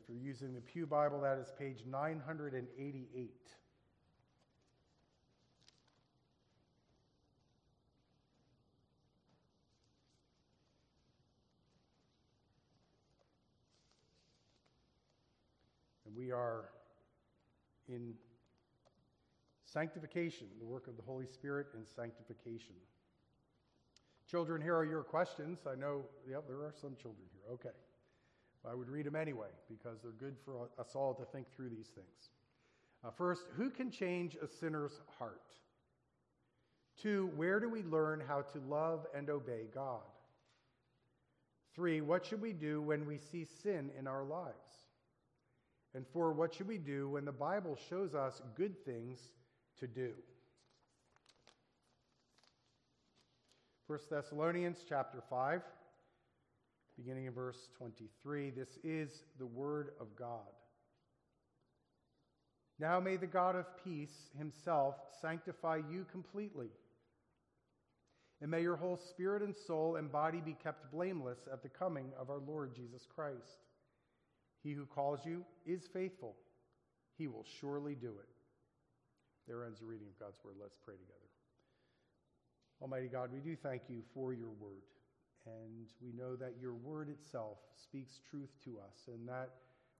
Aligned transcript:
if 0.00 0.08
you're 0.08 0.18
using 0.18 0.54
the 0.54 0.60
Pew 0.60 0.86
Bible, 0.86 1.20
that 1.20 1.38
is 1.38 1.52
page 1.58 1.84
988. 1.86 3.30
And 16.06 16.16
we 16.16 16.30
are 16.30 16.70
in 17.88 18.14
sanctification, 19.64 20.46
the 20.58 20.66
work 20.66 20.86
of 20.86 20.96
the 20.96 21.02
Holy 21.02 21.26
Spirit 21.26 21.66
in 21.74 21.84
sanctification. 21.84 22.74
Children, 24.30 24.62
here 24.62 24.76
are 24.76 24.84
your 24.84 25.02
questions. 25.02 25.60
I 25.70 25.74
know, 25.74 26.04
yep, 26.28 26.44
there 26.48 26.58
are 26.58 26.74
some 26.80 26.96
children 26.96 27.26
here. 27.32 27.52
Okay. 27.54 27.76
I 28.68 28.74
would 28.74 28.88
read 28.88 29.06
them 29.06 29.16
anyway 29.16 29.48
because 29.68 30.00
they're 30.02 30.12
good 30.12 30.36
for 30.44 30.68
us 30.78 30.94
all 30.94 31.14
to 31.14 31.24
think 31.24 31.46
through 31.54 31.70
these 31.70 31.88
things. 31.88 32.30
Uh, 33.04 33.10
first, 33.10 33.42
who 33.56 33.70
can 33.70 33.90
change 33.90 34.36
a 34.36 34.46
sinner's 34.46 35.00
heart? 35.18 35.54
Two, 37.00 37.30
where 37.36 37.60
do 37.60 37.68
we 37.70 37.82
learn 37.82 38.22
how 38.26 38.42
to 38.42 38.58
love 38.68 39.06
and 39.14 39.30
obey 39.30 39.68
God? 39.74 40.02
Three, 41.74 42.00
what 42.02 42.26
should 42.26 42.42
we 42.42 42.52
do 42.52 42.82
when 42.82 43.06
we 43.06 43.16
see 43.16 43.46
sin 43.62 43.90
in 43.98 44.06
our 44.06 44.24
lives? 44.24 44.54
And 45.94 46.06
four, 46.12 46.32
what 46.32 46.54
should 46.54 46.68
we 46.68 46.78
do 46.78 47.08
when 47.08 47.24
the 47.24 47.32
Bible 47.32 47.78
shows 47.88 48.14
us 48.14 48.42
good 48.54 48.84
things 48.84 49.18
to 49.78 49.86
do? 49.86 50.12
1 53.86 53.98
Thessalonians 54.10 54.84
chapter 54.88 55.22
5 55.28 55.62
beginning 57.00 57.24
in 57.24 57.32
verse 57.32 57.56
23. 57.78 58.50
This 58.50 58.68
is 58.84 59.22
the 59.38 59.46
word 59.46 59.92
of 59.98 60.14
God. 60.16 60.52
Now 62.78 63.00
may 63.00 63.16
the 63.16 63.26
God 63.26 63.56
of 63.56 63.64
peace 63.82 64.28
himself 64.36 64.96
sanctify 65.22 65.80
you 65.90 66.04
completely. 66.12 66.68
And 68.42 68.50
may 68.50 68.60
your 68.60 68.76
whole 68.76 68.98
spirit 69.10 69.42
and 69.42 69.54
soul 69.66 69.96
and 69.96 70.12
body 70.12 70.42
be 70.44 70.54
kept 70.62 70.92
blameless 70.92 71.38
at 71.50 71.62
the 71.62 71.70
coming 71.70 72.10
of 72.20 72.28
our 72.28 72.40
Lord 72.46 72.74
Jesus 72.74 73.06
Christ. 73.14 73.64
He 74.62 74.72
who 74.72 74.84
calls 74.84 75.20
you 75.24 75.44
is 75.64 75.88
faithful. 75.94 76.36
He 77.16 77.28
will 77.28 77.46
surely 77.60 77.94
do 77.94 78.08
it. 78.08 78.28
There 79.48 79.64
ends 79.64 79.80
the 79.80 79.86
reading 79.86 80.08
of 80.08 80.18
God's 80.18 80.38
word. 80.44 80.56
Let's 80.60 80.76
pray 80.84 80.96
together. 80.96 81.18
Almighty 82.82 83.08
God, 83.08 83.30
we 83.32 83.40
do 83.40 83.56
thank 83.56 83.82
you 83.88 84.02
for 84.14 84.34
your 84.34 84.50
word. 84.60 84.82
And 85.46 85.88
we 86.00 86.12
know 86.12 86.36
that 86.36 86.54
your 86.60 86.74
word 86.74 87.08
itself 87.08 87.58
speaks 87.82 88.20
truth 88.30 88.50
to 88.64 88.78
us 88.78 89.08
and 89.08 89.28
that 89.28 89.50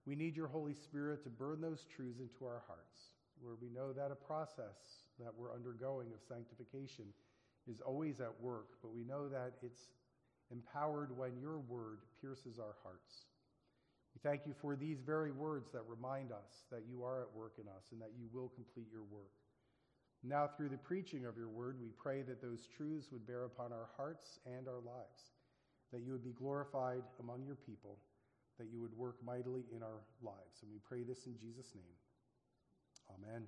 we 0.06 0.14
need 0.14 0.36
your 0.36 0.48
Holy 0.48 0.74
Spirit 0.74 1.22
to 1.24 1.30
burn 1.30 1.60
those 1.60 1.86
truths 1.94 2.20
into 2.20 2.44
our 2.44 2.62
hearts, 2.66 3.12
where 3.40 3.54
we 3.60 3.68
know 3.70 3.92
that 3.92 4.10
a 4.10 4.14
process 4.14 5.04
that 5.18 5.32
we're 5.36 5.52
undergoing 5.52 6.08
of 6.12 6.20
sanctification 6.26 7.06
is 7.70 7.80
always 7.80 8.20
at 8.20 8.32
work, 8.40 8.68
but 8.82 8.92
we 8.92 9.04
know 9.04 9.28
that 9.28 9.52
it's 9.62 9.90
empowered 10.50 11.16
when 11.16 11.38
your 11.40 11.58
word 11.58 11.98
pierces 12.20 12.58
our 12.58 12.76
hearts. 12.82 13.26
We 14.14 14.20
thank 14.28 14.46
you 14.46 14.54
for 14.60 14.74
these 14.74 15.00
very 15.00 15.30
words 15.30 15.70
that 15.72 15.82
remind 15.86 16.32
us 16.32 16.64
that 16.72 16.82
you 16.90 17.04
are 17.04 17.22
at 17.22 17.32
work 17.36 17.52
in 17.60 17.68
us 17.68 17.92
and 17.92 18.00
that 18.00 18.10
you 18.18 18.26
will 18.32 18.48
complete 18.48 18.88
your 18.90 19.04
work. 19.04 19.39
Now, 20.22 20.48
through 20.54 20.68
the 20.68 20.76
preaching 20.76 21.24
of 21.24 21.36
your 21.36 21.48
word, 21.48 21.76
we 21.80 21.88
pray 21.96 22.22
that 22.22 22.42
those 22.42 22.68
truths 22.76 23.08
would 23.10 23.26
bear 23.26 23.44
upon 23.44 23.72
our 23.72 23.88
hearts 23.96 24.38
and 24.44 24.68
our 24.68 24.80
lives, 24.84 25.32
that 25.92 26.02
you 26.02 26.12
would 26.12 26.24
be 26.24 26.32
glorified 26.32 27.02
among 27.20 27.44
your 27.44 27.54
people, 27.54 27.96
that 28.58 28.68
you 28.70 28.80
would 28.80 28.94
work 28.96 29.16
mightily 29.24 29.64
in 29.74 29.82
our 29.82 30.02
lives. 30.22 30.62
And 30.62 30.70
we 30.70 30.78
pray 30.86 31.02
this 31.02 31.24
in 31.24 31.38
Jesus' 31.38 31.72
name. 31.74 31.84
Amen. 33.16 33.44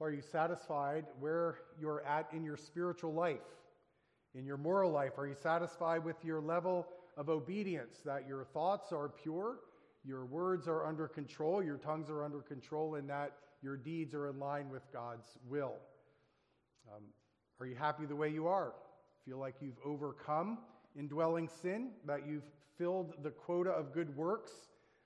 Are 0.00 0.12
you 0.12 0.22
satisfied 0.22 1.06
where 1.18 1.58
you're 1.80 2.06
at 2.06 2.28
in 2.32 2.44
your 2.44 2.56
spiritual 2.56 3.12
life, 3.12 3.38
in 4.36 4.44
your 4.44 4.56
moral 4.56 4.92
life? 4.92 5.18
Are 5.18 5.26
you 5.26 5.34
satisfied 5.34 6.04
with 6.04 6.24
your 6.24 6.40
level 6.40 6.86
of 7.16 7.28
obedience, 7.28 7.98
that 8.04 8.28
your 8.28 8.44
thoughts 8.44 8.92
are 8.92 9.08
pure, 9.08 9.56
your 10.04 10.24
words 10.24 10.68
are 10.68 10.86
under 10.86 11.08
control, 11.08 11.60
your 11.60 11.78
tongues 11.78 12.08
are 12.08 12.22
under 12.24 12.38
control, 12.38 12.94
and 12.94 13.10
that 13.10 13.32
your 13.62 13.76
deeds 13.76 14.14
are 14.14 14.28
in 14.28 14.38
line 14.38 14.70
with 14.70 14.82
God's 14.92 15.26
will. 15.48 15.74
Um, 16.92 17.02
are 17.60 17.66
you 17.66 17.74
happy 17.74 18.06
the 18.06 18.16
way 18.16 18.28
you 18.28 18.46
are? 18.46 18.72
Feel 19.24 19.38
like 19.38 19.56
you've 19.60 19.78
overcome 19.84 20.58
indwelling 20.98 21.48
sin, 21.62 21.90
that 22.06 22.26
you've 22.26 22.50
filled 22.76 23.14
the 23.22 23.30
quota 23.30 23.70
of 23.70 23.92
good 23.92 24.16
works 24.16 24.52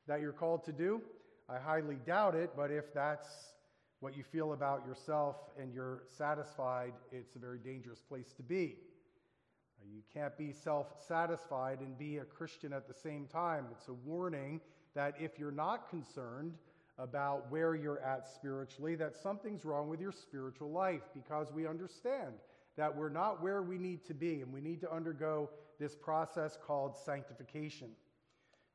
that 0.07 0.21
you're 0.21 0.33
called 0.33 0.65
to 0.65 0.73
do? 0.73 1.01
I 1.49 1.59
highly 1.59 1.97
doubt 2.07 2.35
it, 2.35 2.51
but 2.57 2.71
if 2.71 2.93
that's 2.95 3.29
what 4.01 4.17
you 4.17 4.23
feel 4.23 4.53
about 4.53 4.85
yourself 4.87 5.37
and 5.61 5.73
you're 5.73 6.03
satisfied, 6.09 6.93
it's 7.11 7.37
a 7.37 7.39
very 7.39 7.59
dangerous 7.59 8.01
place 8.01 8.33
to 8.37 8.43
be. 8.43 8.77
You 9.91 10.03
can't 10.13 10.37
be 10.37 10.53
self 10.53 10.87
satisfied 11.07 11.81
and 11.81 11.99
be 11.99 12.19
a 12.19 12.25
Christian 12.25 12.73
at 12.73 12.87
the 12.87 12.95
same 12.95 13.27
time. 13.27 13.67
It's 13.73 13.89
a 13.89 13.93
warning 13.93 14.61
that 14.95 15.15
if 15.19 15.39
you're 15.39 15.51
not 15.51 15.89
concerned 15.89 16.55
about 16.99 17.51
where 17.51 17.75
you're 17.75 18.01
at 18.01 18.27
spiritually, 18.27 18.95
that 18.97 19.17
something's 19.17 19.65
wrong 19.65 19.89
with 19.89 20.01
your 20.01 20.13
spiritual 20.13 20.71
life 20.71 21.03
because 21.15 21.53
we 21.53 21.67
understand 21.67 22.35
that 22.77 22.95
we're 22.95 23.09
not 23.09 23.43
where 23.43 23.63
we 23.63 23.79
need 23.79 24.05
to 24.07 24.15
be 24.15 24.41
and 24.41 24.53
we 24.53 24.61
need 24.61 24.81
to 24.81 24.93
undergo 24.93 25.51
this 25.79 25.95
process 25.95 26.59
called 26.65 26.97
sanctification. 26.97 27.89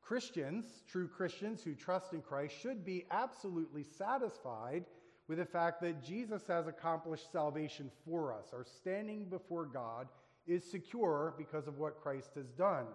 Christians, 0.02 0.82
true 0.90 1.08
Christians 1.08 1.62
who 1.62 1.74
trust 1.74 2.12
in 2.12 2.22
Christ, 2.22 2.54
should 2.60 2.84
be 2.84 3.04
absolutely 3.10 3.82
satisfied 3.82 4.84
with 5.28 5.38
the 5.38 5.44
fact 5.44 5.82
that 5.82 6.02
Jesus 6.02 6.46
has 6.46 6.66
accomplished 6.66 7.30
salvation 7.30 7.90
for 8.06 8.32
us. 8.32 8.46
Our 8.52 8.64
standing 8.64 9.26
before 9.26 9.66
God 9.66 10.08
is 10.46 10.64
secure 10.64 11.34
because 11.36 11.66
of 11.66 11.78
what 11.78 12.00
Christ 12.00 12.30
has 12.36 12.50
done. 12.50 12.86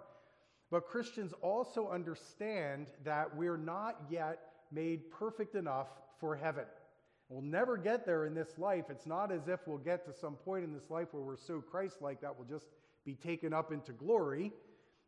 But 0.71 0.87
Christians 0.87 1.33
also 1.41 1.89
understand 1.89 2.87
that 3.03 3.35
we're 3.35 3.57
not 3.57 4.01
yet 4.09 4.39
made 4.73 5.11
perfect 5.11 5.55
enough 5.55 5.87
for 6.19 6.35
heaven. 6.35 6.65
We'll 7.29 7.41
never 7.41 7.77
get 7.77 8.05
there 8.05 8.25
in 8.25 8.33
this 8.33 8.57
life. 8.57 8.85
It's 8.89 9.07
not 9.07 9.31
as 9.31 9.47
if 9.47 9.61
we'll 9.65 9.77
get 9.77 10.05
to 10.05 10.13
some 10.13 10.35
point 10.35 10.63
in 10.63 10.73
this 10.73 10.89
life 10.89 11.07
where 11.11 11.23
we're 11.23 11.37
so 11.37 11.61
Christ 11.61 12.01
like 12.01 12.21
that 12.21 12.37
we'll 12.37 12.47
just 12.47 12.67
be 13.05 13.15
taken 13.15 13.53
up 13.53 13.71
into 13.71 13.91
glory. 13.91 14.51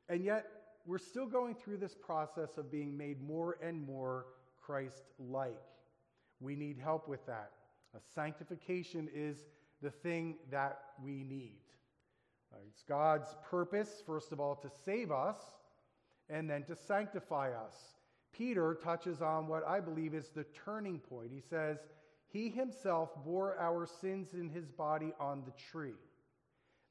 And 0.09 0.23
yet, 0.23 0.45
we're 0.85 0.97
still 0.97 1.25
going 1.25 1.55
through 1.55 1.77
this 1.77 1.95
process 1.95 2.57
of 2.57 2.71
being 2.71 2.95
made 2.95 3.21
more 3.21 3.57
and 3.61 3.85
more 3.85 4.27
Christ 4.61 5.03
like. 5.19 5.61
We 6.39 6.55
need 6.55 6.77
help 6.77 7.07
with 7.07 7.25
that. 7.25 7.51
A 7.95 7.99
sanctification 8.13 9.09
is 9.13 9.45
the 9.81 9.89
thing 9.89 10.35
that 10.51 10.79
we 11.03 11.23
need. 11.23 11.59
Uh, 12.53 12.57
it's 12.67 12.83
God's 12.83 13.35
purpose, 13.49 14.03
first 14.05 14.31
of 14.31 14.39
all, 14.39 14.55
to 14.57 14.69
save 14.85 15.11
us 15.11 15.37
and 16.29 16.49
then 16.49 16.63
to 16.65 16.75
sanctify 16.75 17.51
us. 17.51 17.94
Peter 18.37 18.77
touches 18.83 19.21
on 19.21 19.47
what 19.47 19.65
I 19.67 19.79
believe 19.79 20.13
is 20.13 20.29
the 20.29 20.45
turning 20.65 20.99
point. 20.99 21.31
He 21.31 21.41
says, 21.41 21.77
He 22.27 22.49
himself 22.49 23.09
bore 23.23 23.57
our 23.59 23.85
sins 23.85 24.33
in 24.33 24.49
his 24.49 24.69
body 24.69 25.13
on 25.19 25.43
the 25.45 25.53
tree, 25.71 25.95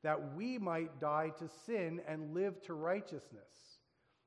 that 0.02 0.34
we 0.34 0.58
might 0.58 1.00
die 1.00 1.32
to 1.38 1.48
sin 1.66 2.00
and 2.08 2.34
live 2.34 2.60
to 2.62 2.74
righteousness. 2.74 3.78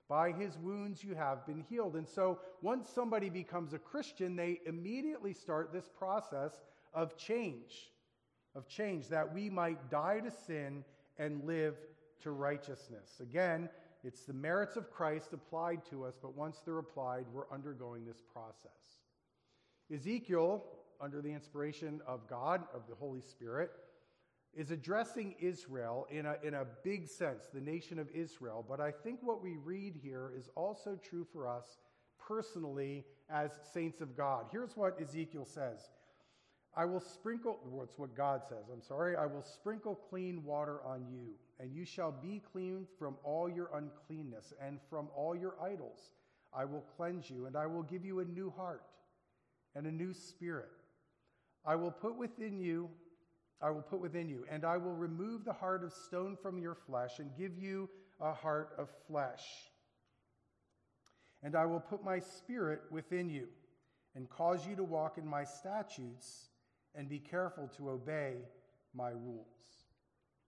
By 0.09 0.31
his 0.31 0.57
wounds 0.57 1.03
you 1.03 1.15
have 1.15 1.45
been 1.45 1.65
healed. 1.69 1.95
And 1.95 2.07
so 2.07 2.39
once 2.61 2.89
somebody 2.89 3.29
becomes 3.29 3.73
a 3.73 3.79
Christian, 3.79 4.35
they 4.35 4.61
immediately 4.65 5.33
start 5.33 5.73
this 5.73 5.89
process 5.97 6.61
of 6.93 7.17
change, 7.17 7.91
of 8.55 8.67
change, 8.69 9.09
that 9.09 9.33
we 9.33 9.49
might 9.49 9.91
die 9.91 10.21
to 10.21 10.31
sin 10.31 10.85
and 11.17 11.43
live 11.43 11.75
to 12.21 12.31
righteousness. 12.31 13.19
Again, 13.21 13.69
it's 14.03 14.21
the 14.21 14.33
merits 14.33 14.75
of 14.75 14.91
Christ 14.91 15.33
applied 15.33 15.81
to 15.89 16.05
us, 16.05 16.15
but 16.21 16.35
once 16.35 16.61
they're 16.63 16.77
applied, 16.77 17.25
we're 17.33 17.51
undergoing 17.51 18.05
this 18.05 18.21
process. 18.31 19.01
Ezekiel, 19.93 20.63
under 21.01 21.21
the 21.21 21.31
inspiration 21.31 22.01
of 22.07 22.27
God, 22.27 22.63
of 22.73 22.83
the 22.89 22.95
Holy 22.95 23.21
Spirit, 23.21 23.71
is 24.53 24.71
addressing 24.71 25.35
Israel 25.39 26.07
in 26.09 26.25
a, 26.25 26.35
in 26.43 26.55
a 26.55 26.65
big 26.83 27.07
sense, 27.07 27.47
the 27.53 27.61
nation 27.61 27.99
of 27.99 28.09
Israel. 28.13 28.65
But 28.67 28.79
I 28.79 28.91
think 28.91 29.19
what 29.21 29.43
we 29.43 29.57
read 29.57 29.95
here 30.01 30.31
is 30.35 30.49
also 30.55 30.95
true 30.95 31.25
for 31.31 31.47
us 31.47 31.77
personally 32.19 33.05
as 33.29 33.51
saints 33.73 34.01
of 34.01 34.17
God. 34.17 34.45
Here's 34.51 34.75
what 34.75 34.99
Ezekiel 35.01 35.45
says 35.45 35.89
I 36.77 36.85
will 36.85 36.99
sprinkle, 36.99 37.57
what's 37.71 37.97
what 37.97 38.15
God 38.15 38.43
says, 38.47 38.69
I'm 38.71 38.83
sorry, 38.83 39.15
I 39.15 39.25
will 39.25 39.41
sprinkle 39.41 39.95
clean 39.95 40.43
water 40.43 40.79
on 40.85 41.07
you, 41.11 41.33
and 41.59 41.73
you 41.73 41.85
shall 41.85 42.11
be 42.11 42.39
clean 42.51 42.85
from 42.99 43.15
all 43.23 43.49
your 43.49 43.71
uncleanness 43.73 44.53
and 44.63 44.77
from 44.87 45.07
all 45.15 45.35
your 45.35 45.55
idols. 45.59 46.11
I 46.53 46.65
will 46.65 46.85
cleanse 46.95 47.31
you, 47.31 47.47
and 47.47 47.57
I 47.57 47.65
will 47.65 47.81
give 47.81 48.05
you 48.05 48.19
a 48.19 48.25
new 48.25 48.51
heart 48.51 48.83
and 49.73 49.87
a 49.87 49.91
new 49.91 50.13
spirit. 50.13 50.69
I 51.65 51.75
will 51.75 51.89
put 51.89 52.15
within 52.15 52.59
you, 52.59 52.91
I 53.59 53.71
will 53.71 53.81
put 53.81 53.99
within 53.99 54.29
you, 54.29 54.45
and 54.51 54.63
I 54.63 54.77
will 54.77 54.93
remove 54.93 55.45
the 55.45 55.53
heart 55.53 55.83
of 55.83 55.91
stone 55.91 56.37
from 56.39 56.59
your 56.59 56.75
flesh 56.75 57.17
and 57.17 57.35
give 57.35 57.57
you 57.57 57.89
a 58.21 58.33
heart 58.33 58.75
of 58.77 58.89
flesh. 59.07 59.41
And 61.41 61.55
I 61.55 61.65
will 61.65 61.79
put 61.79 62.03
my 62.03 62.19
spirit 62.19 62.81
within 62.91 63.31
you 63.31 63.47
and 64.15 64.29
cause 64.29 64.67
you 64.67 64.75
to 64.75 64.83
walk 64.83 65.17
in 65.17 65.25
my 65.25 65.43
statutes 65.43 66.49
and 66.97 67.07
be 67.07 67.19
careful 67.19 67.69
to 67.77 67.91
obey 67.91 68.33
my 68.93 69.09
rules. 69.09 69.45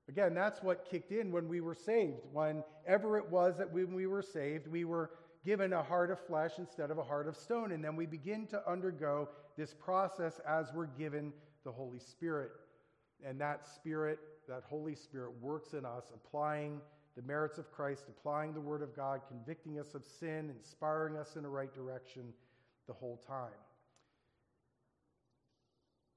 Again, 0.10 0.34
that's 0.34 0.63
what 0.63 0.90
kicked 0.90 1.12
in 1.12 1.31
when 1.31 1.48
we 1.48 1.62
were 1.62 1.75
saved. 1.75 2.25
Whenever 2.34 3.18
it 3.18 3.30
was 3.30 3.57
that 3.60 3.72
when 3.72 3.94
we 3.94 4.07
were 4.07 4.24
saved, 4.24 4.68
we 4.68 4.84
were 4.84 5.12
given 5.46 5.72
a 5.72 5.84
heart 5.84 6.10
of 6.10 6.19
flesh 6.19 6.54
instead 6.57 6.90
of 6.90 6.98
a 6.98 7.04
heart 7.04 7.28
of 7.28 7.38
stone. 7.38 7.72
And 7.72 7.84
then 7.84 7.96
we 7.96 8.07
begin 8.07 8.48
to 8.48 8.69
undergo 8.69 9.30
this 9.56 9.75
process 9.75 10.42
as 10.48 10.72
we're 10.74 10.88
given 10.88 11.31
the 11.63 11.72
Holy 11.72 12.00
Spirit. 12.00 12.50
And 13.24 13.40
that 13.40 13.68
Spirit, 13.68 14.18
that 14.48 14.63
Holy 14.68 14.95
Spirit, 14.95 15.31
works 15.42 15.74
in 15.74 15.86
us, 15.86 16.12
applying 16.13 16.81
the 17.16 17.22
merits 17.22 17.60
of 17.60 17.72
Christ, 17.72 18.06
applying 18.10 18.54
the 18.54 18.62
Word 18.62 18.81
of 18.81 18.95
God, 18.95 19.22
convicting 19.28 19.80
us 19.80 19.94
of 19.94 20.04
sin, 20.04 20.50
inspiring 20.50 21.18
us 21.18 21.36
in 21.36 21.44
the 21.44 21.50
right 21.50 21.74
direction 21.74 22.34
the 22.88 22.94
whole 22.94 23.22
time. 23.28 23.50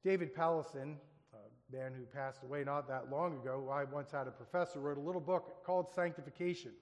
David 0.05 0.35
Powlison, 0.35 0.97
a 1.33 1.77
man 1.77 1.93
who 1.97 2.05
passed 2.05 2.43
away 2.43 2.65
not 2.65 2.89
that 2.89 3.11
long 3.11 3.39
ago, 3.41 3.69
I 3.73 3.85
once 3.85 4.11
had 4.11 4.27
a 4.27 4.33
professor, 4.33 4.81
wrote 4.81 4.99
a 4.99 5.01
little 5.01 5.21
book 5.21 5.65
called 5.65 5.89
Sanctification. 5.95 6.73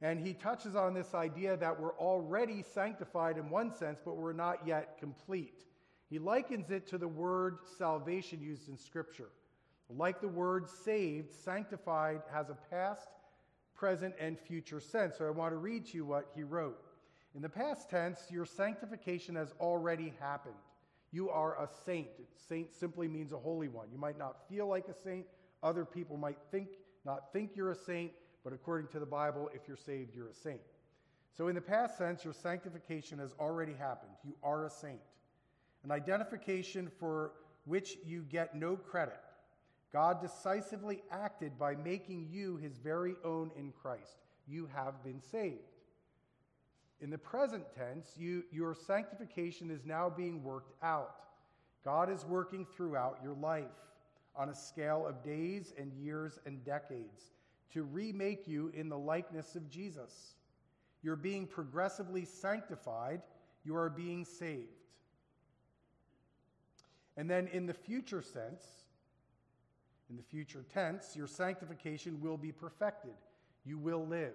And 0.00 0.20
he 0.20 0.34
touches 0.34 0.76
on 0.76 0.94
this 0.94 1.14
idea 1.14 1.56
that 1.56 1.80
we're 1.80 1.96
already 1.98 2.62
sanctified 2.62 3.38
in 3.38 3.50
one 3.50 3.72
sense, 3.72 4.00
but 4.04 4.16
we're 4.16 4.32
not 4.32 4.66
yet 4.66 4.98
complete. 4.98 5.64
He 6.08 6.18
likens 6.18 6.70
it 6.70 6.86
to 6.88 6.98
the 6.98 7.08
word 7.08 7.58
salvation 7.78 8.40
used 8.40 8.68
in 8.68 8.76
Scripture. 8.76 9.30
Like 9.90 10.20
the 10.20 10.28
word 10.28 10.68
saved, 10.68 11.32
sanctified 11.32 12.20
has 12.30 12.50
a 12.50 12.58
past, 12.70 13.08
present, 13.74 14.14
and 14.20 14.38
future 14.38 14.80
sense. 14.80 15.16
So 15.16 15.26
I 15.26 15.30
want 15.30 15.52
to 15.52 15.56
read 15.56 15.86
to 15.86 15.96
you 15.96 16.04
what 16.04 16.30
he 16.34 16.42
wrote. 16.42 16.84
In 17.34 17.42
the 17.42 17.48
past 17.48 17.88
tense, 17.88 18.26
your 18.30 18.44
sanctification 18.44 19.34
has 19.36 19.54
already 19.60 20.12
happened. 20.20 20.54
You 21.10 21.30
are 21.30 21.62
a 21.62 21.68
saint. 21.86 22.08
Saint 22.48 22.72
simply 22.72 23.08
means 23.08 23.32
a 23.32 23.38
holy 23.38 23.68
one. 23.68 23.88
You 23.90 23.98
might 23.98 24.18
not 24.18 24.48
feel 24.48 24.66
like 24.66 24.88
a 24.88 24.94
saint. 24.94 25.26
Other 25.62 25.84
people 25.84 26.16
might 26.16 26.38
think 26.50 26.68
not 27.04 27.32
think 27.32 27.52
you're 27.54 27.70
a 27.70 27.76
saint, 27.76 28.12
but 28.44 28.52
according 28.52 28.88
to 28.88 29.00
the 29.00 29.06
Bible, 29.06 29.48
if 29.54 29.62
you're 29.66 29.78
saved, 29.78 30.14
you're 30.14 30.28
a 30.28 30.34
saint. 30.34 30.60
So 31.36 31.48
in 31.48 31.54
the 31.54 31.60
past 31.60 31.96
sense, 31.96 32.24
your 32.24 32.34
sanctification 32.34 33.18
has 33.18 33.34
already 33.38 33.72
happened. 33.72 34.12
You 34.24 34.34
are 34.42 34.66
a 34.66 34.70
saint. 34.70 35.00
An 35.84 35.90
identification 35.90 36.90
for 36.98 37.32
which 37.64 37.96
you 38.04 38.22
get 38.28 38.54
no 38.54 38.76
credit. 38.76 39.20
God 39.92 40.20
decisively 40.20 41.02
acted 41.10 41.58
by 41.58 41.76
making 41.76 42.28
you 42.30 42.56
his 42.56 42.76
very 42.76 43.14
own 43.24 43.50
in 43.56 43.72
Christ. 43.72 44.18
You 44.46 44.68
have 44.74 45.02
been 45.02 45.22
saved. 45.22 45.77
In 47.00 47.10
the 47.10 47.18
present 47.18 47.64
tense, 47.76 48.14
you, 48.16 48.44
your 48.50 48.74
sanctification 48.74 49.70
is 49.70 49.84
now 49.84 50.10
being 50.10 50.42
worked 50.42 50.72
out. 50.82 51.14
God 51.84 52.10
is 52.10 52.24
working 52.24 52.66
throughout 52.66 53.18
your 53.22 53.34
life 53.34 53.64
on 54.34 54.48
a 54.48 54.54
scale 54.54 55.06
of 55.06 55.22
days 55.22 55.72
and 55.78 55.92
years 55.92 56.38
and 56.44 56.64
decades 56.64 57.32
to 57.72 57.82
remake 57.82 58.48
you 58.48 58.72
in 58.74 58.88
the 58.88 58.98
likeness 58.98 59.54
of 59.54 59.68
Jesus. 59.70 60.34
You're 61.02 61.16
being 61.16 61.46
progressively 61.46 62.24
sanctified, 62.24 63.22
you 63.64 63.76
are 63.76 63.90
being 63.90 64.24
saved. 64.24 64.68
And 67.16 67.28
then 67.28 67.48
in 67.48 67.66
the 67.66 67.74
future 67.74 68.22
sense, 68.22 68.64
in 70.10 70.16
the 70.16 70.22
future 70.22 70.64
tense, 70.72 71.14
your 71.14 71.26
sanctification 71.26 72.20
will 72.20 72.36
be 72.36 72.52
perfected. 72.52 73.14
You 73.64 73.76
will 73.78 74.06
live. 74.06 74.34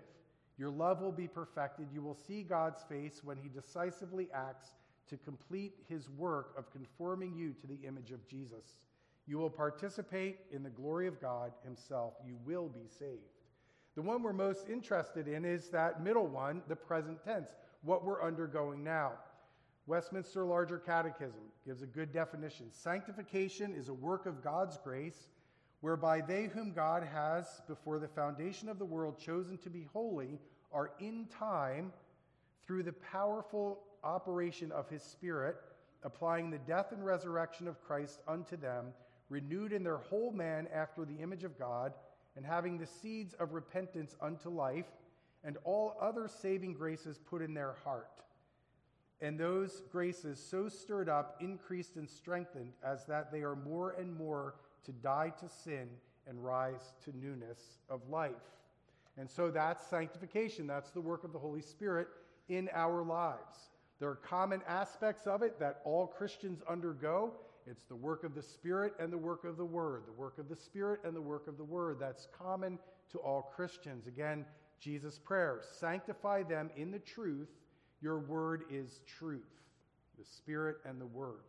Your 0.63 0.71
love 0.71 1.01
will 1.01 1.11
be 1.11 1.27
perfected. 1.27 1.89
You 1.93 2.01
will 2.01 2.15
see 2.15 2.41
God's 2.41 2.81
face 2.83 3.19
when 3.21 3.35
He 3.35 3.49
decisively 3.49 4.29
acts 4.33 4.75
to 5.09 5.17
complete 5.17 5.73
His 5.89 6.09
work 6.09 6.53
of 6.57 6.71
conforming 6.71 7.35
you 7.35 7.51
to 7.59 7.67
the 7.67 7.85
image 7.85 8.11
of 8.11 8.25
Jesus. 8.25 8.77
You 9.27 9.39
will 9.39 9.49
participate 9.49 10.37
in 10.53 10.63
the 10.63 10.69
glory 10.69 11.05
of 11.07 11.19
God 11.19 11.51
Himself. 11.65 12.13
You 12.25 12.37
will 12.45 12.69
be 12.69 12.87
saved. 12.87 13.19
The 13.95 14.03
one 14.03 14.23
we're 14.23 14.31
most 14.31 14.69
interested 14.69 15.27
in 15.27 15.43
is 15.43 15.67
that 15.71 16.01
middle 16.01 16.27
one, 16.27 16.61
the 16.69 16.77
present 16.77 17.21
tense, 17.21 17.49
what 17.81 18.05
we're 18.05 18.23
undergoing 18.23 18.85
now. 18.85 19.11
Westminster 19.85 20.45
Larger 20.45 20.77
Catechism 20.77 21.43
gives 21.65 21.81
a 21.81 21.87
good 21.87 22.13
definition. 22.13 22.67
Sanctification 22.71 23.75
is 23.75 23.89
a 23.89 23.93
work 23.93 24.27
of 24.27 24.41
God's 24.41 24.77
grace 24.77 25.27
whereby 25.81 26.21
they 26.21 26.45
whom 26.45 26.71
God 26.71 27.03
has 27.03 27.61
before 27.67 27.99
the 27.99 28.07
foundation 28.07 28.69
of 28.69 28.79
the 28.79 28.85
world 28.85 29.19
chosen 29.19 29.57
to 29.57 29.69
be 29.69 29.85
holy 29.91 30.39
are 30.73 30.91
in 30.99 31.27
time 31.27 31.93
through 32.65 32.83
the 32.83 32.93
powerful 32.93 33.79
operation 34.03 34.71
of 34.71 34.89
his 34.89 35.03
Spirit, 35.03 35.55
applying 36.03 36.49
the 36.49 36.57
death 36.59 36.91
and 36.91 37.05
resurrection 37.05 37.67
of 37.67 37.81
Christ 37.83 38.19
unto 38.27 38.57
them, 38.57 38.87
renewed 39.29 39.71
in 39.73 39.83
their 39.83 39.97
whole 39.97 40.31
man 40.31 40.67
after 40.73 41.05
the 41.05 41.15
image 41.15 41.43
of 41.43 41.57
God, 41.57 41.93
and 42.35 42.45
having 42.45 42.77
the 42.77 42.87
seeds 42.87 43.33
of 43.35 43.53
repentance 43.53 44.15
unto 44.21 44.49
life, 44.49 44.87
and 45.43 45.57
all 45.63 45.95
other 46.01 46.27
saving 46.27 46.73
graces 46.73 47.17
put 47.17 47.41
in 47.41 47.53
their 47.53 47.75
heart. 47.83 48.09
And 49.21 49.39
those 49.39 49.83
graces 49.91 50.39
so 50.39 50.67
stirred 50.67 51.07
up, 51.07 51.37
increased, 51.39 51.95
and 51.95 52.09
strengthened, 52.09 52.73
as 52.83 53.05
that 53.05 53.31
they 53.31 53.41
are 53.41 53.55
more 53.55 53.91
and 53.91 54.13
more 54.13 54.55
to 54.85 54.91
die 54.91 55.31
to 55.39 55.47
sin 55.47 55.87
and 56.27 56.43
rise 56.43 56.93
to 57.05 57.15
newness 57.15 57.77
of 57.89 58.09
life. 58.09 58.31
And 59.17 59.29
so 59.29 59.51
that's 59.51 59.87
sanctification. 59.87 60.67
That's 60.67 60.91
the 60.91 61.01
work 61.01 61.23
of 61.23 61.33
the 61.33 61.39
Holy 61.39 61.61
Spirit 61.61 62.07
in 62.49 62.69
our 62.73 63.03
lives. 63.03 63.69
There 63.99 64.09
are 64.09 64.15
common 64.15 64.61
aspects 64.67 65.27
of 65.27 65.43
it 65.43 65.59
that 65.59 65.81
all 65.85 66.07
Christians 66.07 66.61
undergo. 66.69 67.33
It's 67.65 67.85
the 67.85 67.95
work 67.95 68.23
of 68.23 68.35
the 68.35 68.41
Spirit 68.41 68.93
and 68.99 69.13
the 69.13 69.17
work 69.17 69.45
of 69.45 69.55
the 69.55 69.65
Word, 69.65 70.03
the 70.07 70.13
work 70.13 70.37
of 70.39 70.49
the 70.49 70.55
Spirit 70.55 71.01
and 71.05 71.15
the 71.15 71.21
work 71.21 71.47
of 71.47 71.57
the 71.57 71.63
Word. 71.63 71.97
That's 71.99 72.27
common 72.37 72.79
to 73.11 73.19
all 73.19 73.53
Christians. 73.55 74.07
Again, 74.07 74.45
Jesus' 74.79 75.17
prayer 75.17 75.61
sanctify 75.79 76.43
them 76.43 76.69
in 76.75 76.91
the 76.91 76.99
truth. 76.99 77.47
Your 78.01 78.19
word 78.19 78.63
is 78.69 78.99
truth, 79.07 79.61
the 80.19 80.25
Spirit 80.25 80.77
and 80.85 80.99
the 80.99 81.05
Word. 81.05 81.45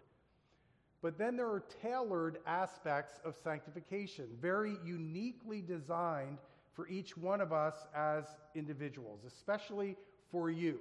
But 1.02 1.18
then 1.18 1.36
there 1.36 1.48
are 1.48 1.64
tailored 1.82 2.38
aspects 2.46 3.20
of 3.24 3.34
sanctification, 3.42 4.28
very 4.40 4.76
uniquely 4.84 5.60
designed 5.60 6.38
for 6.74 6.88
each 6.88 7.16
one 7.16 7.40
of 7.40 7.52
us 7.52 7.74
as 7.94 8.24
individuals, 8.54 9.20
especially 9.26 9.96
for 10.30 10.50
you. 10.50 10.80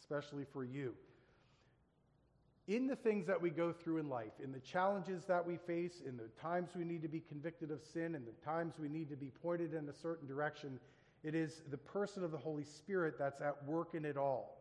Especially 0.00 0.44
for 0.52 0.64
you. 0.64 0.94
In 2.66 2.86
the 2.86 2.96
things 2.96 3.26
that 3.26 3.40
we 3.40 3.50
go 3.50 3.72
through 3.72 3.98
in 3.98 4.08
life, 4.08 4.32
in 4.42 4.52
the 4.52 4.60
challenges 4.60 5.24
that 5.24 5.44
we 5.44 5.56
face, 5.56 6.02
in 6.06 6.16
the 6.16 6.28
times 6.40 6.70
we 6.76 6.84
need 6.84 7.02
to 7.02 7.08
be 7.08 7.20
convicted 7.20 7.70
of 7.70 7.82
sin, 7.82 8.14
in 8.14 8.24
the 8.24 8.44
times 8.44 8.74
we 8.78 8.88
need 8.88 9.08
to 9.10 9.16
be 9.16 9.32
pointed 9.42 9.74
in 9.74 9.88
a 9.88 9.92
certain 9.92 10.28
direction, 10.28 10.78
it 11.22 11.34
is 11.34 11.62
the 11.70 11.76
person 11.76 12.24
of 12.24 12.30
the 12.30 12.38
Holy 12.38 12.64
Spirit 12.64 13.14
that's 13.18 13.40
at 13.40 13.64
work 13.66 13.94
in 13.94 14.04
it 14.04 14.16
all 14.16 14.60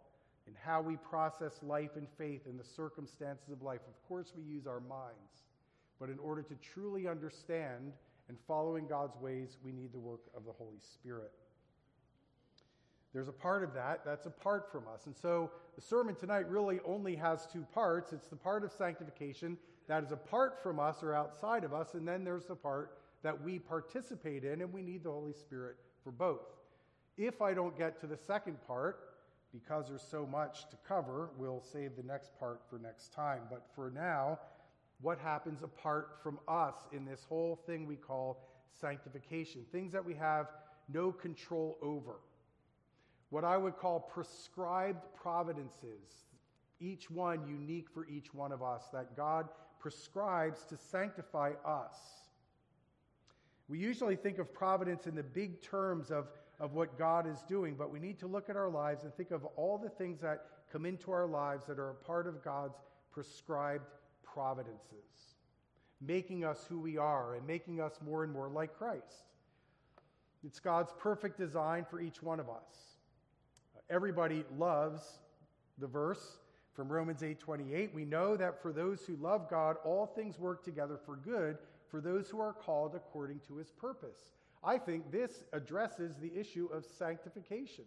in 0.50 0.56
how 0.66 0.82
we 0.82 0.98
process 0.98 1.60
life 1.62 1.92
and 1.96 2.08
faith 2.18 2.42
in 2.48 2.58
the 2.58 2.64
circumstances 2.64 3.50
of 3.52 3.62
life. 3.62 3.82
Of 3.88 4.08
course, 4.08 4.34
we 4.36 4.44
use 4.44 4.66
our 4.66 4.80
minds, 4.80 5.46
but 6.00 6.10
in 6.10 6.18
order 6.18 6.42
to 6.42 6.56
truly 6.56 7.08
understand 7.08 7.94
and 8.30 8.38
following 8.48 8.88
God's 8.88 9.18
ways, 9.18 9.58
we 9.64 9.72
need 9.72 9.92
the 9.92 10.00
work 10.00 10.22
of 10.38 10.46
the 10.46 10.52
Holy 10.52 10.80
Spirit. 10.80 11.32
There's 13.12 13.28
a 13.28 13.34
part 13.34 13.64
of 13.64 13.74
that 13.74 14.06
that's 14.06 14.28
apart 14.28 14.72
from 14.72 14.84
us. 14.94 15.08
And 15.08 15.18
so 15.18 15.50
the 15.76 15.82
sermon 15.82 16.16
tonight 16.16 16.48
really 16.48 16.80
only 16.86 17.16
has 17.16 17.48
two 17.52 17.66
parts 17.74 18.14
it's 18.14 18.30
the 18.30 18.36
part 18.36 18.64
of 18.64 18.72
sanctification 18.72 19.58
that 19.88 20.04
is 20.04 20.12
apart 20.12 20.62
from 20.62 20.80
us 20.80 21.02
or 21.02 21.16
outside 21.16 21.64
of 21.64 21.74
us, 21.74 21.96
and 21.96 22.08
then 22.08 22.24
there's 22.24 22.46
the 22.46 22.56
part 22.56 23.00
that 23.24 23.44
we 23.44 23.58
participate 23.58 24.44
in, 24.44 24.62
and 24.62 24.72
we 24.72 24.84
need 24.84 25.04
the 25.04 25.10
Holy 25.10 25.34
Spirit 25.34 25.78
for 26.04 26.12
both. 26.12 26.46
If 27.18 27.42
I 27.42 27.56
don't 27.56 27.76
get 27.76 28.00
to 28.02 28.08
the 28.08 28.16
second 28.16 28.58
part, 28.68 29.00
because 29.52 29.88
there's 29.88 30.04
so 30.04 30.28
much 30.28 30.70
to 30.70 30.78
cover, 30.88 31.32
we'll 31.38 31.62
save 31.62 31.96
the 31.96 32.04
next 32.04 32.38
part 32.40 32.62
for 32.70 32.78
next 32.78 33.12
time. 33.14 33.42
But 33.50 33.66
for 33.76 33.90
now, 33.90 34.38
what 35.02 35.20
happens 35.20 35.64
apart 35.64 36.18
from 36.22 36.40
us 36.48 36.76
in 36.92 37.06
this 37.06 37.26
whole 37.28 37.60
thing 37.66 37.88
we 37.88 37.96
call 37.96 38.42
sanctification? 38.80 39.66
Things 39.72 39.92
that 39.94 40.06
we 40.06 40.14
have 40.16 40.48
no 40.92 41.12
control 41.12 41.78
over. 41.82 42.20
What 43.30 43.44
I 43.44 43.58
would 43.58 43.78
call 43.78 44.00
prescribed 44.00 45.06
providences, 45.16 46.26
each 46.80 47.10
one 47.10 47.48
unique 47.48 47.88
for 47.94 48.08
each 48.08 48.34
one 48.34 48.52
of 48.52 48.64
us, 48.64 48.84
that 48.92 49.16
God 49.16 49.48
prescribes 49.80 50.66
to 50.66 50.78
sanctify 50.78 51.52
us. 51.66 51.96
We 53.68 53.78
usually 53.78 54.16
think 54.16 54.40
of 54.40 54.54
providence 54.54 55.06
in 55.06 55.16
the 55.16 55.24
big 55.24 55.62
terms 55.62 56.10
of 56.12 56.28
of 56.60 56.74
what 56.74 56.98
God 56.98 57.26
is 57.28 57.42
doing, 57.48 57.76
but 57.76 57.92
we 57.92 58.00
need 58.00 58.20
to 58.20 58.28
look 58.28 58.50
at 58.50 58.58
our 58.58 58.70
lives 58.70 59.04
and 59.04 59.14
think 59.14 59.32
of 59.32 59.46
all 59.56 59.78
the 59.78 59.90
things 59.90 60.20
that 60.22 60.46
come 60.72 60.86
into 60.86 61.12
our 61.12 61.26
lives 61.26 61.66
that 61.68 61.80
are 61.80 61.92
a 61.92 61.96
part 61.96 62.28
of 62.28 62.44
God's 62.44 62.78
prescribed 63.12 63.86
providences, 64.34 65.36
making 66.02 66.44
us 66.46 66.66
who 66.68 66.80
we 66.80 66.98
are 66.98 67.36
and 67.36 67.46
making 67.46 67.82
us 67.82 68.00
more 68.06 68.24
and 68.24 68.32
more 68.32 68.50
like 68.50 68.78
Christ. 68.78 69.26
It's 70.46 70.60
God's 70.60 70.94
perfect 70.98 71.38
design 71.38 71.86
for 71.90 72.00
each 72.00 72.24
one 72.24 72.40
of 72.40 72.50
us. 72.50 72.96
everybody 73.90 74.46
loves 74.56 75.20
the 75.80 75.88
verse 75.88 76.38
from 76.74 76.92
Romans 76.92 77.24
8:28. 77.24 77.92
We 77.94 78.06
know 78.06 78.38
that 78.38 78.62
for 78.62 78.72
those 78.72 79.04
who 79.06 79.16
love 79.16 79.50
God, 79.50 79.78
all 79.84 80.06
things 80.06 80.38
work 80.38 80.64
together 80.64 80.98
for 80.98 81.16
good 81.16 81.58
for 81.88 82.00
those 82.00 82.30
who 82.30 82.40
are 82.40 82.54
called 82.54 82.96
according 82.96 83.40
to 83.42 83.56
his 83.56 83.72
purpose. 83.72 84.34
I 84.64 84.78
think 84.78 85.12
this 85.12 85.44
addresses 85.54 86.18
the 86.18 86.36
issue 86.38 86.68
of 86.68 86.86
sanctification. 86.86 87.86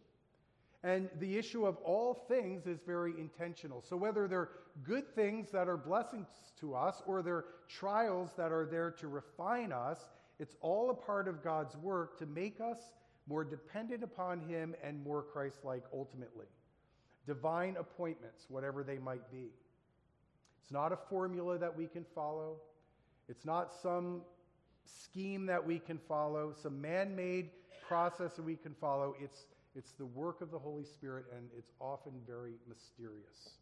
And 0.85 1.09
the 1.21 1.39
issue 1.39 1.65
of 1.65 1.77
all 1.79 2.15
things 2.29 2.67
is 2.67 2.81
very 2.85 3.13
intentional. 3.19 3.83
So, 3.83 3.97
whether 3.97 4.27
they're 4.27 4.49
good 4.83 5.15
things 5.15 5.51
that 5.53 5.69
are 5.69 5.77
blessings 5.77 6.27
to 6.61 6.75
us 6.75 7.03
or 7.07 7.23
they're 7.23 7.45
trials 7.69 8.31
that 8.37 8.51
are 8.51 8.67
there 8.67 8.91
to 8.91 9.07
refine 9.07 9.73
us, 9.73 10.09
it's 10.41 10.57
all 10.61 10.91
a 10.91 10.95
part 10.95 11.29
of 11.29 11.43
God's 11.45 11.77
work 11.77 12.19
to 12.19 12.27
make 12.27 12.61
us 12.61 12.79
more 13.29 13.45
dependent 13.45 14.03
upon 14.03 14.41
Him 14.41 14.75
and 14.83 15.03
more 15.05 15.23
Christ 15.23 15.61
like 15.65 15.85
ultimately. 15.93 16.47
Divine 17.27 17.77
appointments, 17.79 18.47
whatever 18.49 18.83
they 18.83 18.99
might 18.99 19.31
be. 19.31 19.51
It's 20.61 20.73
not 20.73 20.93
a 20.93 20.97
formula 20.97 21.59
that 21.59 21.77
we 21.77 21.87
can 21.87 22.05
follow, 22.15 22.57
it's 23.29 23.45
not 23.45 23.73
some 23.83 24.23
scheme 24.85 25.47
that 25.47 25.65
we 25.65 25.79
can 25.79 25.99
follow, 26.09 26.53
some 26.61 26.81
man 26.81 27.15
made 27.15 27.51
process 27.87 28.35
that 28.35 28.43
we 28.43 28.57
can 28.57 28.75
follow. 28.81 29.15
It's, 29.21 29.47
it's 29.75 29.93
the 29.93 30.07
work 30.07 30.41
of 30.41 30.51
the 30.51 30.59
Holy 30.59 30.85
Spirit, 30.85 31.27
and 31.37 31.49
it's 31.57 31.73
often 31.81 32.13
very 32.27 32.55
mysterious. 32.69 33.57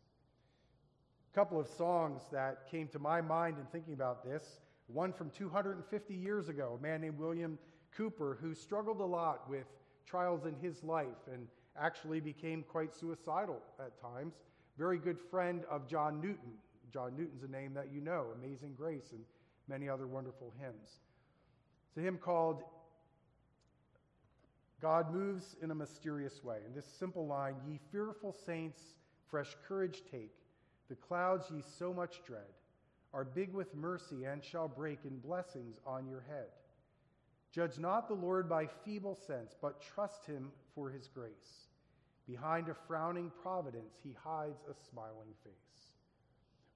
A 1.33 1.35
couple 1.35 1.61
of 1.61 1.69
songs 1.69 2.23
that 2.33 2.69
came 2.71 2.88
to 2.88 2.99
my 2.99 3.21
mind 3.21 3.57
in 3.59 3.64
thinking 3.67 3.95
about 3.95 4.25
this. 4.25 4.61
One 4.88 5.12
from 5.12 5.31
250 5.31 6.14
years 6.14 6.49
ago, 6.49 6.76
a 6.79 6.83
man 6.83 7.00
named 7.00 7.19
William 7.19 7.59
Cowper, 7.97 8.38
who 8.40 8.55
struggled 8.55 9.00
a 9.00 9.05
lot 9.05 9.49
with 9.49 9.67
trials 10.05 10.47
in 10.47 10.55
his 10.57 10.83
life 10.83 11.29
and 11.33 11.47
actually 11.81 12.19
became 12.19 12.64
quite 12.64 12.95
suicidal 12.95 13.61
at 13.79 14.00
times. 14.00 14.35
Very 14.76 14.99
good 14.99 15.19
friend 15.21 15.64
of 15.71 15.87
John 15.87 16.21
Newton. 16.21 16.55
John 16.93 17.17
Newton's 17.17 17.45
a 17.45 17.49
name 17.49 17.73
that 17.75 17.93
you 17.93 18.00
know, 18.00 18.26
Amazing 18.43 18.75
Grace, 18.76 19.12
and 19.12 19.21
many 19.69 19.88
other 19.88 20.09
wonderful 20.09 20.52
hymns. 20.61 20.99
It's 21.88 21.99
a 21.99 22.00
hymn 22.00 22.19
called 22.19 22.64
God 24.81 25.13
Moves 25.13 25.57
in 25.63 25.71
a 25.71 25.75
Mysterious 25.75 26.43
Way. 26.43 26.59
In 26.67 26.75
this 26.75 26.87
simple 26.99 27.27
line 27.27 27.57
Ye 27.69 27.79
fearful 27.93 28.35
saints, 28.47 28.81
fresh 29.31 29.57
courage 29.67 30.03
take. 30.11 30.35
The 30.89 30.97
clouds 30.97 31.47
ye 31.55 31.63
so 31.79 31.93
much 31.93 32.23
dread 32.27 32.43
are 33.13 33.25
big 33.25 33.53
with 33.53 33.75
mercy 33.75 34.25
and 34.25 34.43
shall 34.43 34.69
break 34.69 35.01
in 35.05 35.19
blessings 35.19 35.79
on 35.87 36.07
your 36.07 36.25
head. 36.29 36.49
Judge 37.53 37.79
not 37.79 38.09
the 38.09 38.15
Lord 38.15 38.49
by 38.49 38.67
feeble 38.85 39.15
sense, 39.15 39.55
but 39.61 39.83
trust 39.83 40.25
him 40.27 40.51
for 40.75 40.91
his 40.91 41.09
grace. 41.09 41.69
Behind 42.27 42.69
a 42.69 42.75
frowning 42.75 43.31
providence, 43.43 43.99
he 44.03 44.17
hides 44.25 44.63
a 44.71 44.75
smiling 44.91 45.35
face. 45.43 45.93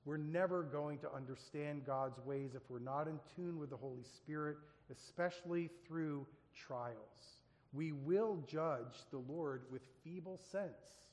We're 0.04 0.16
never 0.16 0.62
going 0.62 0.98
to 0.98 1.14
understand 1.14 1.86
God's 1.86 2.18
ways 2.26 2.54
if 2.54 2.62
we're 2.68 2.78
not 2.80 3.08
in 3.08 3.18
tune 3.34 3.58
with 3.58 3.70
the 3.70 3.76
Holy 3.76 4.02
Spirit 4.02 4.56
especially 4.90 5.70
through 5.86 6.26
trials. 6.54 7.43
We 7.74 7.92
will 7.92 8.38
judge 8.46 9.02
the 9.10 9.18
Lord 9.18 9.62
with 9.70 9.82
feeble 10.04 10.38
sense, 10.50 11.08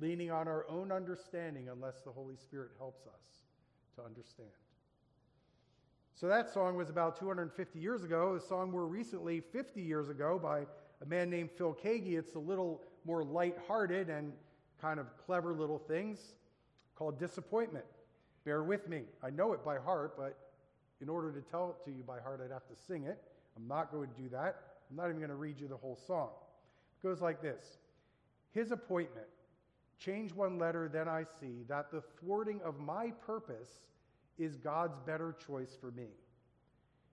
leaning 0.00 0.30
on 0.30 0.48
our 0.48 0.64
own 0.68 0.90
understanding 0.90 1.68
unless 1.68 2.00
the 2.00 2.10
Holy 2.10 2.36
Spirit 2.36 2.70
helps 2.78 3.06
us 3.06 3.44
to 3.96 4.02
understand. 4.02 4.48
So 6.14 6.26
that 6.28 6.50
song 6.52 6.76
was 6.76 6.90
about 6.90 7.18
250 7.18 7.78
years 7.78 8.02
ago. 8.02 8.34
A 8.34 8.40
song 8.40 8.70
more 8.70 8.86
recently, 8.86 9.40
50 9.40 9.80
years 9.80 10.08
ago, 10.08 10.38
by 10.42 10.66
a 11.02 11.06
man 11.06 11.30
named 11.30 11.50
Phil 11.50 11.74
Keaggy. 11.74 12.18
It's 12.18 12.34
a 12.34 12.38
little 12.38 12.82
more 13.04 13.22
light-hearted 13.24 14.08
and 14.08 14.32
kind 14.80 15.00
of 15.00 15.06
clever 15.18 15.52
little 15.52 15.78
things 15.78 16.34
called 16.94 17.18
Disappointment. 17.18 17.84
Bear 18.44 18.62
with 18.62 18.88
me. 18.88 19.02
I 19.22 19.30
know 19.30 19.52
it 19.52 19.64
by 19.64 19.78
heart, 19.78 20.16
but 20.16 20.36
in 21.00 21.08
order 21.08 21.30
to 21.32 21.40
tell 21.40 21.70
it 21.70 21.84
to 21.84 21.94
you 21.94 22.02
by 22.02 22.20
heart, 22.20 22.40
I'd 22.44 22.52
have 22.52 22.66
to 22.68 22.76
sing 22.86 23.04
it. 23.04 23.22
I'm 23.56 23.68
not 23.68 23.92
going 23.92 24.08
to 24.08 24.22
do 24.22 24.28
that. 24.30 24.62
I'm 24.90 24.96
not 24.96 25.06
even 25.06 25.18
going 25.18 25.30
to 25.30 25.36
read 25.36 25.60
you 25.60 25.68
the 25.68 25.76
whole 25.76 25.98
song. 26.06 26.30
It 27.02 27.06
goes 27.06 27.20
like 27.20 27.40
this 27.40 27.78
His 28.52 28.72
appointment, 28.72 29.26
change 29.98 30.34
one 30.34 30.58
letter, 30.58 30.90
then 30.92 31.08
I 31.08 31.24
see 31.40 31.64
that 31.68 31.90
the 31.90 32.02
thwarting 32.18 32.60
of 32.64 32.80
my 32.80 33.12
purpose 33.24 33.80
is 34.38 34.56
God's 34.56 34.98
better 35.06 35.36
choice 35.46 35.76
for 35.80 35.90
me. 35.92 36.08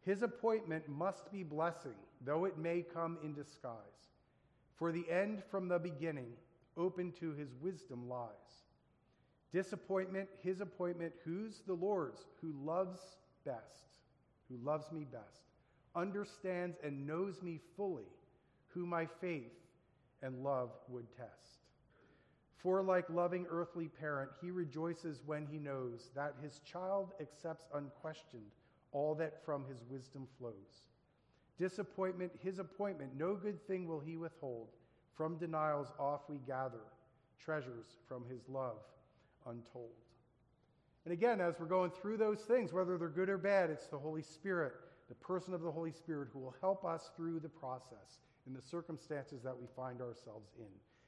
His 0.01 0.23
appointment 0.23 0.87
must 0.87 1.31
be 1.31 1.43
blessing, 1.43 1.95
though 2.23 2.45
it 2.45 2.57
may 2.57 2.81
come 2.81 3.17
in 3.23 3.33
disguise. 3.33 3.75
For 4.75 4.91
the 4.91 5.05
end 5.11 5.43
from 5.51 5.67
the 5.67 5.79
beginning, 5.79 6.31
open 6.77 7.11
to 7.19 7.33
his 7.33 7.49
wisdom 7.61 8.07
lies. 8.07 8.29
Disappointment, 9.51 10.29
his 10.41 10.61
appointment, 10.61 11.13
who's 11.25 11.61
the 11.65 11.73
Lord's, 11.73 12.25
who 12.41 12.53
loves 12.63 12.99
best, 13.43 13.97
who 14.49 14.57
loves 14.65 14.91
me 14.91 15.05
best, 15.11 15.46
understands 15.97 16.77
and 16.83 17.07
knows 17.07 17.41
me 17.41 17.59
fully, 17.75 18.07
who 18.67 18.85
my 18.85 19.07
faith 19.19 19.51
and 20.21 20.43
love 20.43 20.69
would 20.87 21.07
test. 21.17 21.57
For, 22.57 22.81
like 22.81 23.09
loving 23.09 23.45
earthly 23.49 23.87
parent, 23.87 24.31
he 24.41 24.51
rejoices 24.51 25.21
when 25.25 25.45
he 25.45 25.57
knows 25.57 26.09
that 26.15 26.35
his 26.41 26.59
child 26.59 27.13
accepts 27.19 27.65
unquestioned 27.73 28.51
all 28.91 29.15
that 29.15 29.43
from 29.45 29.65
his 29.67 29.83
wisdom 29.89 30.27
flows. 30.39 30.85
Disappointment, 31.59 32.31
his 32.43 32.59
appointment, 32.59 33.11
no 33.17 33.35
good 33.35 33.65
thing 33.67 33.87
will 33.87 33.99
he 33.99 34.17
withhold. 34.17 34.67
From 35.15 35.37
denials 35.37 35.91
off 35.99 36.21
we 36.29 36.37
gather 36.47 36.81
treasures 37.43 37.97
from 38.07 38.23
his 38.29 38.41
love 38.47 38.77
untold. 39.47 39.91
And 41.05 41.13
again, 41.13 41.39
as 41.39 41.55
we're 41.59 41.67
going 41.67 41.91
through 41.91 42.17
those 42.17 42.41
things, 42.41 42.73
whether 42.73 42.97
they're 42.97 43.07
good 43.07 43.29
or 43.29 43.37
bad, 43.37 43.69
it's 43.69 43.87
the 43.87 43.97
Holy 43.97 44.21
Spirit, 44.21 44.73
the 45.09 45.15
person 45.15 45.53
of 45.53 45.61
the 45.61 45.71
Holy 45.71 45.91
Spirit, 45.91 46.29
who 46.33 46.39
will 46.39 46.55
help 46.61 46.85
us 46.85 47.11
through 47.15 47.39
the 47.39 47.49
process 47.49 48.19
in 48.45 48.53
the 48.53 48.61
circumstances 48.61 49.41
that 49.43 49.57
we 49.57 49.67
find 49.75 50.01
ourselves 50.01 50.51
in. 50.59 50.65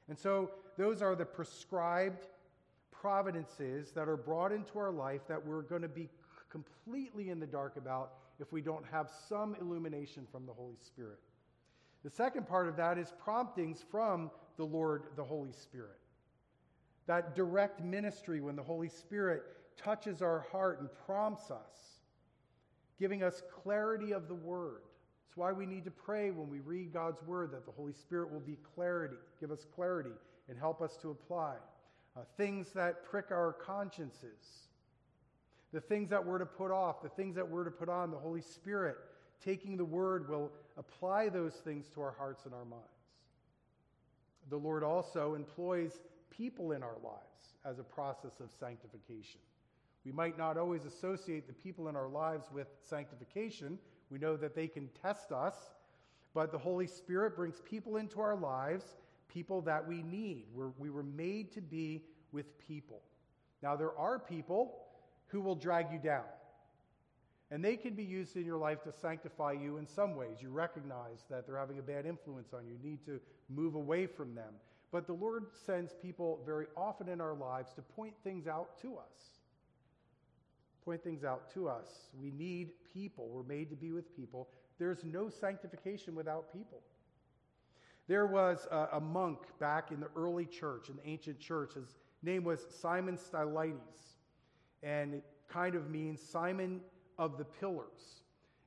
And 0.08 0.18
so, 0.18 0.50
those 0.76 1.02
are 1.02 1.14
the 1.14 1.24
prescribed 1.24 2.26
providences 2.90 3.92
that 3.92 4.08
are 4.08 4.16
brought 4.16 4.52
into 4.52 4.78
our 4.78 4.90
life 4.90 5.22
that 5.28 5.44
we're 5.44 5.62
going 5.62 5.82
to 5.82 5.88
be 5.88 6.08
completely 6.50 7.30
in 7.30 7.40
the 7.40 7.46
dark 7.46 7.76
about 7.76 8.12
if 8.40 8.52
we 8.52 8.60
don't 8.60 8.84
have 8.90 9.08
some 9.28 9.54
illumination 9.60 10.26
from 10.30 10.46
the 10.46 10.52
Holy 10.52 10.76
Spirit. 10.84 11.18
The 12.02 12.10
second 12.10 12.48
part 12.48 12.68
of 12.68 12.76
that 12.76 12.98
is 12.98 13.12
promptings 13.22 13.84
from 13.90 14.30
the 14.56 14.64
Lord, 14.64 15.04
the 15.16 15.24
Holy 15.24 15.52
Spirit. 15.52 15.98
That 17.06 17.34
direct 17.34 17.82
ministry 17.82 18.40
when 18.40 18.56
the 18.56 18.62
Holy 18.62 18.88
Spirit 18.88 19.42
touches 19.76 20.22
our 20.22 20.46
heart 20.50 20.80
and 20.80 20.88
prompts 21.06 21.50
us, 21.50 21.99
giving 23.00 23.22
us 23.22 23.42
clarity 23.62 24.12
of 24.12 24.28
the 24.28 24.34
word. 24.34 24.82
It's 25.26 25.36
why 25.36 25.52
we 25.52 25.64
need 25.64 25.84
to 25.84 25.90
pray 25.90 26.30
when 26.30 26.50
we 26.50 26.60
read 26.60 26.92
God's 26.92 27.22
word 27.22 27.52
that 27.52 27.64
the 27.64 27.72
Holy 27.72 27.94
Spirit 27.94 28.30
will 28.30 28.40
be 28.40 28.58
clarity, 28.74 29.16
give 29.40 29.50
us 29.50 29.64
clarity, 29.74 30.10
and 30.48 30.58
help 30.58 30.82
us 30.82 30.96
to 30.98 31.10
apply. 31.10 31.54
Uh, 32.16 32.20
things 32.36 32.72
that 32.74 33.04
prick 33.04 33.26
our 33.30 33.52
consciences, 33.52 34.68
the 35.72 35.80
things 35.80 36.10
that 36.10 36.24
we're 36.24 36.38
to 36.38 36.46
put 36.46 36.70
off, 36.70 37.00
the 37.02 37.08
things 37.08 37.36
that 37.36 37.48
we're 37.48 37.64
to 37.64 37.70
put 37.70 37.88
on, 37.88 38.10
the 38.10 38.18
Holy 38.18 38.42
Spirit, 38.42 38.96
taking 39.42 39.76
the 39.76 39.84
word, 39.84 40.28
will 40.28 40.50
apply 40.76 41.28
those 41.28 41.54
things 41.54 41.88
to 41.90 42.00
our 42.02 42.14
hearts 42.18 42.44
and 42.44 42.52
our 42.52 42.64
minds. 42.64 42.84
The 44.50 44.56
Lord 44.56 44.82
also 44.82 45.34
employs 45.34 46.00
people 46.28 46.72
in 46.72 46.82
our 46.82 46.96
lives 47.04 47.54
as 47.64 47.78
a 47.78 47.84
process 47.84 48.40
of 48.40 48.50
sanctification. 48.58 49.40
We 50.04 50.12
might 50.12 50.38
not 50.38 50.56
always 50.56 50.84
associate 50.84 51.46
the 51.46 51.52
people 51.52 51.88
in 51.88 51.96
our 51.96 52.08
lives 52.08 52.46
with 52.52 52.68
sanctification. 52.80 53.78
We 54.10 54.18
know 54.18 54.36
that 54.36 54.54
they 54.54 54.66
can 54.66 54.88
test 55.02 55.30
us, 55.30 55.54
but 56.32 56.52
the 56.52 56.58
Holy 56.58 56.86
Spirit 56.86 57.36
brings 57.36 57.60
people 57.60 57.96
into 57.96 58.20
our 58.20 58.36
lives, 58.36 58.84
people 59.28 59.60
that 59.62 59.86
we 59.86 60.02
need. 60.02 60.46
We're, 60.54 60.70
we 60.78 60.90
were 60.90 61.02
made 61.02 61.52
to 61.52 61.60
be 61.60 62.02
with 62.32 62.58
people. 62.66 63.02
Now, 63.62 63.76
there 63.76 63.96
are 63.98 64.18
people 64.18 64.78
who 65.26 65.40
will 65.42 65.54
drag 65.54 65.92
you 65.92 65.98
down, 65.98 66.24
and 67.50 67.62
they 67.62 67.76
can 67.76 67.94
be 67.94 68.02
used 68.02 68.36
in 68.36 68.46
your 68.46 68.56
life 68.56 68.82
to 68.84 68.92
sanctify 68.92 69.52
you 69.52 69.76
in 69.76 69.86
some 69.86 70.16
ways. 70.16 70.38
You 70.40 70.48
recognize 70.48 71.26
that 71.28 71.46
they're 71.46 71.58
having 71.58 71.78
a 71.78 71.82
bad 71.82 72.06
influence 72.06 72.54
on 72.54 72.66
you, 72.66 72.72
you 72.82 72.90
need 72.90 73.04
to 73.04 73.20
move 73.50 73.74
away 73.74 74.06
from 74.06 74.34
them. 74.34 74.54
But 74.92 75.06
the 75.06 75.12
Lord 75.12 75.46
sends 75.66 75.92
people 75.92 76.40
very 76.46 76.66
often 76.76 77.08
in 77.08 77.20
our 77.20 77.34
lives 77.34 77.74
to 77.74 77.82
point 77.82 78.14
things 78.24 78.48
out 78.48 78.80
to 78.80 78.96
us 78.96 79.39
point 80.84 81.02
things 81.02 81.24
out 81.24 81.52
to 81.54 81.68
us. 81.68 82.08
We 82.20 82.30
need 82.30 82.70
people. 82.92 83.28
We're 83.28 83.42
made 83.42 83.70
to 83.70 83.76
be 83.76 83.92
with 83.92 84.14
people. 84.16 84.48
There's 84.78 85.04
no 85.04 85.28
sanctification 85.28 86.14
without 86.14 86.52
people. 86.52 86.80
There 88.08 88.26
was 88.26 88.66
a, 88.70 88.88
a 88.94 89.00
monk 89.00 89.38
back 89.58 89.92
in 89.92 90.00
the 90.00 90.08
early 90.16 90.46
church, 90.46 90.88
in 90.88 90.96
the 90.96 91.06
ancient 91.06 91.38
church. 91.38 91.74
His 91.74 91.98
name 92.22 92.44
was 92.44 92.60
Simon 92.80 93.16
Stylites, 93.16 94.16
and 94.82 95.14
it 95.14 95.24
kind 95.48 95.74
of 95.74 95.90
means 95.90 96.20
Simon 96.20 96.80
of 97.18 97.38
the 97.38 97.44
Pillars. 97.44 98.22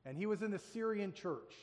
And 0.05 0.17
he 0.17 0.25
was 0.25 0.41
in 0.41 0.51
the 0.51 0.59
Syrian 0.59 1.13
church. 1.13 1.55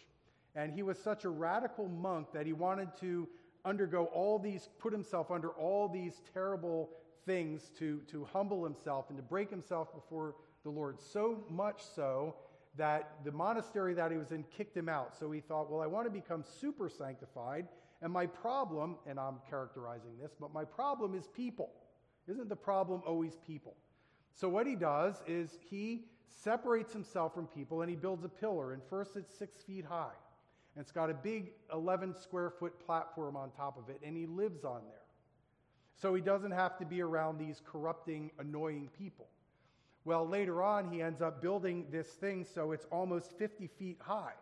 And 0.55 0.73
he 0.73 0.83
was 0.83 0.99
such 0.99 1.25
a 1.25 1.29
radical 1.29 1.89
monk 1.89 2.33
that 2.33 2.45
he 2.45 2.53
wanted 2.53 2.89
to 3.01 3.29
undergo 3.65 4.07
all 4.07 4.39
these, 4.39 4.69
put 4.79 4.93
himself 4.93 5.31
under 5.31 5.51
all 5.51 5.89
these 5.89 6.21
terrible 6.35 6.91
things 7.27 7.71
to, 7.79 8.01
to 8.11 8.27
humble 8.33 8.65
himself 8.65 9.07
and 9.09 9.17
to 9.17 9.23
break 9.23 9.51
himself 9.51 9.95
before 9.95 10.35
the 10.65 10.71
Lord. 10.71 11.01
So 11.01 11.45
much 11.49 11.83
so 11.95 12.35
that 12.77 13.17
the 13.25 13.33
monastery 13.33 13.95
that 13.95 14.11
he 14.11 14.17
was 14.17 14.33
in 14.33 14.45
kicked 14.57 14.77
him 14.77 14.89
out. 14.89 15.17
So 15.19 15.31
he 15.31 15.41
thought, 15.41 15.71
well, 15.71 15.81
I 15.81 15.87
want 15.87 16.07
to 16.07 16.11
become 16.11 16.45
super 16.61 16.89
sanctified. 16.89 17.67
And 18.03 18.13
my 18.13 18.27
problem, 18.27 18.97
and 19.07 19.19
I'm 19.19 19.37
characterizing 19.49 20.13
this, 20.21 20.33
but 20.39 20.55
my 20.55 20.65
problem 20.65 21.15
is 21.15 21.27
people. 21.27 21.71
Isn't 22.29 22.49
the 22.49 22.57
problem 22.57 23.03
always 23.07 23.37
people? 23.47 23.75
So 24.35 24.49
what 24.49 24.67
he 24.67 24.75
does 24.77 25.23
is 25.27 25.59
he 25.69 26.05
separates 26.29 26.93
himself 26.93 27.35
from 27.35 27.47
people 27.47 27.83
and 27.83 27.91
he 27.91 27.97
builds 27.97 28.25
a 28.25 28.29
pillar. 28.29 28.73
And 28.73 28.83
first 28.89 29.17
it's 29.17 29.37
six 29.37 29.63
feet 29.63 29.85
high. 29.85 30.15
And 30.75 30.83
it's 30.83 30.93
got 30.93 31.11
a 31.11 31.15
big 31.15 31.53
11 31.73 32.15
square 32.21 32.51
foot 32.51 32.79
platform 32.87 33.37
on 33.37 33.51
top 33.51 33.77
of 33.77 33.89
it, 33.89 34.01
and 34.05 34.17
he 34.17 34.27
lives 34.27 34.65
on 34.65 34.83
there. 34.87 35.03
So 36.01 36.15
he 36.15 36.23
doesn't 36.23 36.53
have 36.53 36.79
to 36.79 36.87
be 36.87 37.03
around 37.03 37.39
these 37.39 37.61
corrupting, 37.65 38.31
annoying 38.39 38.89
people. 38.97 39.27
Well, 40.07 40.27
later 40.27 40.63
on, 40.63 40.91
he 40.91 41.03
ends 41.03 41.21
up 41.21 41.43
building 41.43 41.87
this 41.91 42.07
thing 42.07 42.45
so 42.45 42.73
it's 42.73 42.87
almost 42.91 43.37
50 43.37 43.67
feet 43.67 43.99
high. 44.01 44.33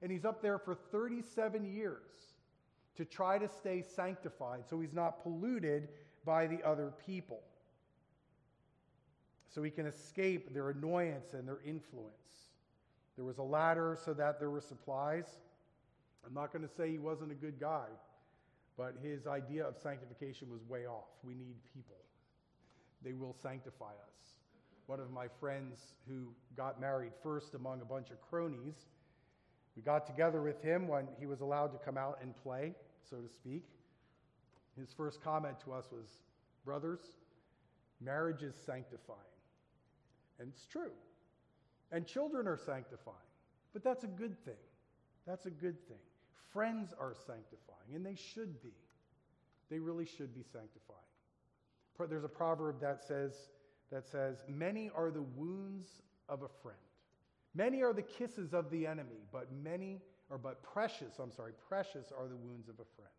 And 0.00 0.10
he's 0.10 0.24
up 0.24 0.40
there 0.40 0.58
for 0.58 0.74
37 0.74 1.64
years 1.64 2.00
to 2.96 3.04
try 3.04 3.36
to 3.36 3.46
stay 3.46 3.82
sanctified 3.82 4.64
so 4.68 4.80
he's 4.80 4.94
not 4.94 5.22
polluted 5.22 5.88
by 6.24 6.46
the 6.46 6.62
other 6.64 6.94
people. 7.04 7.40
So 9.54 9.62
he 9.62 9.70
can 9.70 9.86
escape 9.86 10.54
their 10.54 10.70
annoyance 10.70 11.34
and 11.34 11.46
their 11.46 11.60
influence. 11.66 12.12
There 13.16 13.24
was 13.24 13.38
a 13.38 13.42
ladder 13.42 13.98
so 14.02 14.14
that 14.14 14.38
there 14.38 14.50
were 14.50 14.60
supplies. 14.62 15.26
I'm 16.26 16.34
not 16.34 16.52
going 16.52 16.66
to 16.66 16.74
say 16.74 16.90
he 16.90 16.98
wasn't 16.98 17.32
a 17.32 17.34
good 17.34 17.60
guy, 17.60 17.86
but 18.76 18.94
his 19.02 19.26
idea 19.26 19.66
of 19.66 19.76
sanctification 19.78 20.50
was 20.50 20.62
way 20.68 20.86
off. 20.86 21.08
We 21.22 21.34
need 21.34 21.56
people, 21.74 21.96
they 23.02 23.12
will 23.12 23.34
sanctify 23.42 23.92
us. 23.92 24.16
One 24.86 25.00
of 25.00 25.10
my 25.10 25.26
friends 25.40 25.94
who 26.08 26.28
got 26.56 26.80
married 26.80 27.12
first 27.22 27.54
among 27.54 27.80
a 27.80 27.84
bunch 27.84 28.10
of 28.10 28.20
cronies, 28.20 28.86
we 29.74 29.82
got 29.82 30.06
together 30.06 30.40
with 30.40 30.62
him 30.62 30.86
when 30.86 31.08
he 31.18 31.26
was 31.26 31.40
allowed 31.40 31.72
to 31.72 31.78
come 31.84 31.98
out 31.98 32.18
and 32.22 32.34
play, 32.42 32.72
so 33.08 33.16
to 33.16 33.28
speak. 33.28 33.64
His 34.78 34.92
first 34.96 35.22
comment 35.22 35.56
to 35.64 35.72
us 35.72 35.86
was, 35.90 36.06
Brothers, 36.64 37.00
marriage 38.00 38.42
is 38.42 38.54
sanctifying. 38.64 39.18
And 40.38 40.48
it's 40.54 40.66
true. 40.66 40.92
And 41.90 42.06
children 42.06 42.46
are 42.46 42.58
sanctifying. 42.58 43.16
But 43.72 43.82
that's 43.82 44.04
a 44.04 44.08
good 44.08 44.42
thing. 44.44 44.54
That's 45.26 45.46
a 45.46 45.50
good 45.50 45.76
thing. 45.88 45.98
Friends 46.52 46.92
are 46.98 47.14
sanctifying, 47.14 47.94
and 47.94 48.04
they 48.04 48.14
should 48.14 48.62
be. 48.62 48.72
They 49.70 49.78
really 49.78 50.06
should 50.06 50.34
be 50.34 50.42
sanctifying. 50.42 51.00
There's 52.08 52.24
a 52.24 52.28
proverb 52.28 52.80
that 52.80 53.02
says, 53.02 53.32
that 53.90 54.06
says, 54.06 54.44
Many 54.48 54.90
are 54.94 55.10
the 55.10 55.22
wounds 55.22 55.88
of 56.28 56.42
a 56.42 56.48
friend. 56.62 56.78
Many 57.54 57.82
are 57.82 57.92
the 57.92 58.02
kisses 58.02 58.52
of 58.52 58.70
the 58.70 58.86
enemy, 58.86 59.24
but 59.32 59.48
many, 59.62 60.02
or 60.28 60.36
but 60.36 60.62
precious, 60.62 61.14
I'm 61.18 61.32
sorry, 61.32 61.52
precious 61.68 62.12
are 62.16 62.28
the 62.28 62.36
wounds 62.36 62.68
of 62.68 62.74
a 62.74 62.84
friend. 62.96 63.10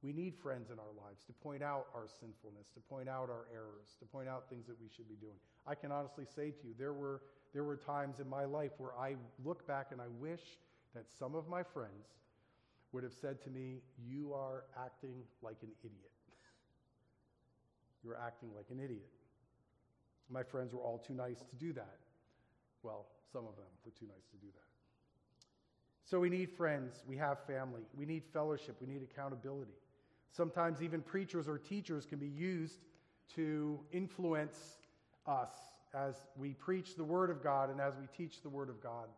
We 0.00 0.12
need 0.12 0.36
friends 0.36 0.70
in 0.70 0.78
our 0.78 0.94
lives 0.96 1.24
to 1.26 1.32
point 1.32 1.60
out 1.62 1.86
our 1.92 2.06
sinfulness, 2.20 2.68
to 2.74 2.80
point 2.80 3.08
out 3.08 3.30
our 3.30 3.46
errors, 3.52 3.96
to 3.98 4.04
point 4.04 4.28
out 4.28 4.48
things 4.48 4.66
that 4.68 4.80
we 4.80 4.88
should 4.94 5.08
be 5.08 5.16
doing. 5.16 5.34
I 5.66 5.74
can 5.74 5.90
honestly 5.90 6.24
say 6.24 6.52
to 6.52 6.66
you, 6.68 6.74
there 6.78 6.92
were, 6.92 7.22
there 7.52 7.64
were 7.64 7.76
times 7.76 8.20
in 8.20 8.28
my 8.28 8.44
life 8.44 8.70
where 8.78 8.92
I 8.96 9.16
look 9.44 9.66
back 9.66 9.88
and 9.90 10.00
I 10.00 10.06
wish 10.20 10.42
that 10.94 11.06
some 11.18 11.34
of 11.34 11.48
my 11.48 11.64
friends 11.64 12.06
would 12.92 13.02
have 13.02 13.12
said 13.12 13.42
to 13.42 13.50
me, 13.50 13.80
You 14.06 14.32
are 14.32 14.64
acting 14.76 15.22
like 15.42 15.56
an 15.62 15.70
idiot. 15.82 16.10
You're 18.04 18.18
acting 18.18 18.50
like 18.54 18.66
an 18.70 18.80
idiot. 18.80 19.08
My 20.30 20.42
friends 20.42 20.74
were 20.74 20.80
all 20.80 20.98
too 20.98 21.14
nice 21.14 21.38
to 21.38 21.56
do 21.56 21.72
that. 21.74 21.98
Well, 22.82 23.06
some 23.32 23.46
of 23.46 23.56
them 23.56 23.66
were 23.84 23.92
too 23.92 24.06
nice 24.06 24.26
to 24.30 24.36
do 24.36 24.46
that. 24.54 24.68
So 26.04 26.18
we 26.18 26.30
need 26.30 26.50
friends, 26.50 27.02
we 27.06 27.18
have 27.18 27.38
family, 27.46 27.82
we 27.94 28.06
need 28.06 28.22
fellowship, 28.32 28.76
we 28.80 28.86
need 28.86 29.02
accountability. 29.02 29.72
Sometimes 30.30 30.82
even 30.82 31.02
preachers 31.02 31.48
or 31.48 31.58
teachers 31.58 32.06
can 32.06 32.18
be 32.18 32.28
used 32.28 32.78
to 33.34 33.78
influence 33.92 34.78
us 35.26 35.50
as 35.94 36.14
we 36.36 36.54
preach 36.54 36.96
the 36.96 37.04
Word 37.04 37.30
of 37.30 37.42
God 37.42 37.70
and 37.70 37.80
as 37.80 37.94
we 37.96 38.06
teach 38.16 38.42
the 38.42 38.48
Word 38.48 38.70
of 38.70 38.82
God. 38.82 39.08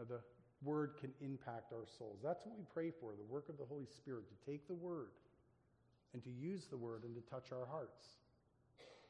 Uh, 0.00 0.04
the 0.08 0.20
word 0.64 0.92
can 1.00 1.10
impact 1.20 1.72
our 1.72 1.86
souls. 1.98 2.18
That's 2.22 2.44
what 2.44 2.56
we 2.56 2.64
pray 2.72 2.90
for 2.90 3.12
the 3.16 3.32
work 3.32 3.48
of 3.48 3.58
the 3.58 3.64
Holy 3.64 3.86
Spirit 3.86 4.24
to 4.28 4.50
take 4.50 4.66
the 4.66 4.74
word 4.74 5.10
and 6.12 6.22
to 6.22 6.30
use 6.30 6.66
the 6.66 6.76
word 6.76 7.04
and 7.04 7.14
to 7.14 7.20
touch 7.30 7.52
our 7.52 7.66
hearts. 7.66 8.04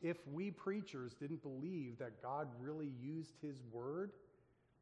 If 0.00 0.16
we 0.32 0.50
preachers 0.50 1.14
didn't 1.14 1.42
believe 1.42 1.98
that 1.98 2.22
God 2.22 2.48
really 2.60 2.90
used 3.00 3.34
his 3.40 3.56
word 3.70 4.12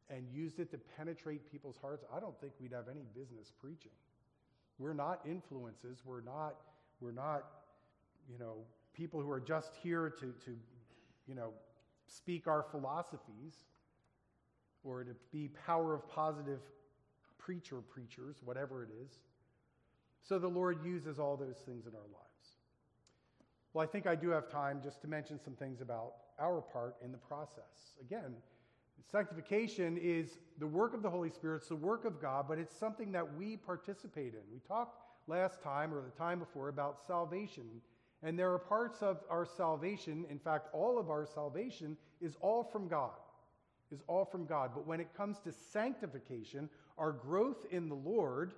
and 0.09 0.25
used 0.33 0.59
it 0.59 0.71
to 0.71 0.79
penetrate 0.97 1.51
people's 1.51 1.77
hearts, 1.81 2.03
I 2.15 2.19
don't 2.19 2.39
think 2.39 2.53
we'd 2.59 2.73
have 2.73 2.87
any 2.89 3.05
business 3.15 3.51
preaching. 3.61 3.91
We're 4.79 4.93
not 4.93 5.19
influences. 5.25 6.01
We're 6.05 6.21
not, 6.21 6.55
we're 6.99 7.11
not, 7.11 7.45
you 8.27 8.39
know, 8.39 8.55
people 8.93 9.21
who 9.21 9.29
are 9.29 9.39
just 9.39 9.71
here 9.83 10.09
to, 10.09 10.33
to 10.45 10.57
you 11.27 11.35
know, 11.35 11.51
speak 12.07 12.47
our 12.47 12.63
philosophies 12.63 13.53
or 14.83 15.03
to 15.03 15.11
be 15.31 15.49
power 15.65 15.93
of 15.93 16.07
positive 16.09 16.59
preacher 17.37 17.77
preachers, 17.81 18.37
whatever 18.43 18.83
it 18.83 18.89
is. 19.03 19.19
So 20.21 20.39
the 20.39 20.47
Lord 20.47 20.85
uses 20.85 21.19
all 21.19 21.35
those 21.35 21.57
things 21.65 21.85
in 21.85 21.93
our 21.93 22.01
lives. 22.01 22.31
Well, 23.73 23.83
I 23.83 23.87
think 23.87 24.05
I 24.05 24.15
do 24.15 24.29
have 24.29 24.49
time 24.49 24.81
just 24.83 25.01
to 25.01 25.07
mention 25.07 25.39
some 25.39 25.55
things 25.55 25.81
about 25.81 26.13
our 26.39 26.61
part 26.61 26.95
in 27.03 27.11
the 27.11 27.17
process. 27.17 27.95
Again, 28.01 28.35
sanctification 29.09 29.97
is 29.97 30.37
the 30.59 30.67
work 30.67 30.93
of 30.93 31.01
the 31.01 31.09
Holy 31.09 31.29
Spirit, 31.29 31.57
it's 31.57 31.69
the 31.69 31.75
work 31.75 32.05
of 32.05 32.21
God, 32.21 32.45
but 32.47 32.59
it's 32.59 32.77
something 32.77 33.11
that 33.13 33.35
we 33.35 33.57
participate 33.57 34.33
in. 34.33 34.41
We 34.51 34.59
talked 34.67 34.99
last 35.27 35.61
time 35.63 35.93
or 35.93 36.01
the 36.01 36.11
time 36.11 36.39
before 36.39 36.69
about 36.69 36.99
salvation. 37.07 37.65
And 38.23 38.37
there 38.37 38.53
are 38.53 38.59
parts 38.59 39.01
of 39.01 39.19
our 39.29 39.45
salvation, 39.45 40.25
in 40.29 40.37
fact, 40.37 40.67
all 40.73 40.99
of 40.99 41.09
our 41.09 41.25
salvation 41.25 41.97
is 42.21 42.35
all 42.41 42.63
from 42.63 42.87
God 42.87 43.11
is 43.91 44.01
all 44.07 44.25
from 44.25 44.45
God. 44.45 44.71
But 44.73 44.87
when 44.87 44.99
it 44.99 45.15
comes 45.15 45.39
to 45.41 45.51
sanctification, 45.51 46.69
our 46.97 47.11
growth 47.11 47.65
in 47.71 47.89
the 47.89 47.95
Lord, 47.95 48.53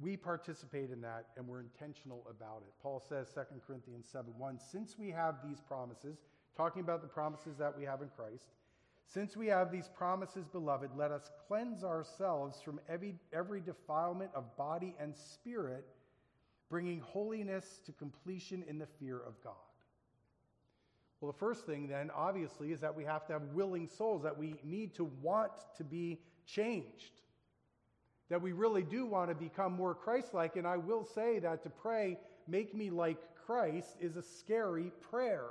we 0.00 0.16
participate 0.16 0.90
in 0.90 1.00
that 1.02 1.26
and 1.36 1.46
we're 1.46 1.60
intentional 1.60 2.26
about 2.30 2.62
it. 2.66 2.72
Paul 2.82 3.02
says, 3.06 3.28
2 3.34 3.40
Corinthians 3.66 4.06
7 4.10 4.32
1, 4.36 4.58
since 4.58 4.98
we 4.98 5.10
have 5.10 5.36
these 5.46 5.60
promises, 5.60 6.18
talking 6.56 6.80
about 6.80 7.02
the 7.02 7.08
promises 7.08 7.56
that 7.58 7.76
we 7.76 7.84
have 7.84 8.02
in 8.02 8.08
Christ, 8.08 8.46
since 9.12 9.36
we 9.36 9.48
have 9.48 9.72
these 9.72 9.88
promises, 9.88 10.46
beloved, 10.46 10.90
let 10.96 11.10
us 11.10 11.30
cleanse 11.48 11.82
ourselves 11.82 12.60
from 12.62 12.80
every, 12.88 13.16
every 13.32 13.60
defilement 13.60 14.30
of 14.34 14.56
body 14.56 14.94
and 15.00 15.16
spirit, 15.16 15.84
bringing 16.68 17.00
holiness 17.00 17.80
to 17.86 17.92
completion 17.92 18.64
in 18.68 18.78
the 18.78 18.86
fear 18.86 19.16
of 19.16 19.42
God. 19.42 19.54
Well, 21.20 21.30
the 21.30 21.38
first 21.38 21.66
thing 21.66 21.86
then, 21.86 22.10
obviously, 22.14 22.72
is 22.72 22.80
that 22.80 22.96
we 22.96 23.04
have 23.04 23.26
to 23.26 23.34
have 23.34 23.42
willing 23.52 23.88
souls, 23.88 24.22
that 24.22 24.38
we 24.38 24.54
need 24.64 24.94
to 24.94 25.04
want 25.20 25.52
to 25.76 25.84
be 25.84 26.18
changed, 26.46 27.20
that 28.30 28.40
we 28.40 28.52
really 28.52 28.82
do 28.82 29.04
want 29.04 29.28
to 29.28 29.34
become 29.34 29.72
more 29.72 29.94
Christ 29.94 30.32
like. 30.32 30.56
And 30.56 30.66
I 30.66 30.78
will 30.78 31.04
say 31.04 31.38
that 31.40 31.62
to 31.64 31.70
pray, 31.70 32.16
make 32.48 32.74
me 32.74 32.88
like 32.88 33.18
Christ, 33.44 33.96
is 34.00 34.16
a 34.16 34.22
scary 34.22 34.92
prayer. 35.10 35.48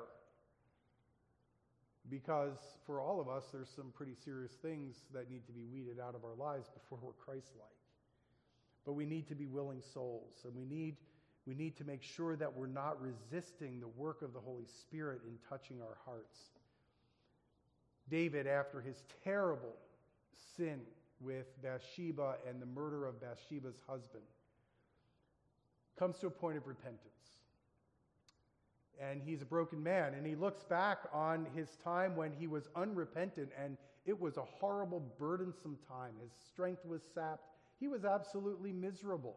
Because 2.10 2.58
for 2.88 2.99
all 2.99 3.21
of 3.21 3.29
us, 3.29 3.43
there's 3.51 3.69
some 3.69 3.91
pretty 3.93 4.15
serious 4.15 4.53
things 4.53 4.95
that 5.13 5.29
need 5.29 5.45
to 5.45 5.51
be 5.51 5.65
weeded 5.65 5.99
out 5.99 6.15
of 6.15 6.25
our 6.25 6.34
lives 6.34 6.67
before 6.69 6.97
we're 7.03 7.13
Christ 7.13 7.51
like. 7.60 7.67
But 8.86 8.93
we 8.93 9.05
need 9.05 9.27
to 9.27 9.36
be 9.36 9.45
willing 9.45 9.84
souls, 9.93 10.45
and 10.45 10.55
we 10.55 10.65
need 10.65 10.95
we 11.49 11.55
need 11.55 11.75
to 11.75 11.83
make 11.83 12.03
sure 12.03 12.35
that 12.35 12.55
we're 12.55 12.67
not 12.67 12.97
resisting 13.01 13.79
the 13.79 13.88
work 13.88 14.21
of 14.21 14.33
the 14.33 14.39
Holy 14.39 14.67
Spirit 14.81 15.21
in 15.25 15.33
touching 15.49 15.81
our 15.81 15.97
hearts. 16.05 16.38
David, 18.07 18.45
after 18.45 18.79
his 18.79 19.01
terrible 19.23 19.73
sin 20.55 20.79
with 21.19 21.47
Bathsheba 21.63 22.35
and 22.47 22.62
the 22.62 22.67
murder 22.67 23.07
of 23.07 23.19
Bathsheba's 23.19 23.81
husband, 23.88 24.21
comes 25.97 26.19
to 26.19 26.27
a 26.27 26.29
point 26.29 26.55
of 26.55 26.67
repentance. 26.67 26.99
And 29.01 29.19
he's 29.19 29.41
a 29.41 29.45
broken 29.45 29.81
man, 29.81 30.13
and 30.13 30.27
he 30.27 30.35
looks 30.35 30.63
back 30.63 30.99
on 31.12 31.47
his 31.55 31.69
time 31.83 32.15
when 32.15 32.31
he 32.31 32.45
was 32.45 32.69
unrepentant, 32.75 33.49
and 33.59 33.75
it 34.05 34.19
was 34.19 34.38
a 34.38 34.43
horrible, 34.43 35.01
burdensome 35.17 35.79
time. 35.88 36.12
His 36.21 36.31
strength 36.45 36.85
was 36.85 37.01
sapped. 37.15 37.45
He 37.79 37.88
was 37.88 38.05
absolutely 38.05 38.71
miserable. 38.71 39.35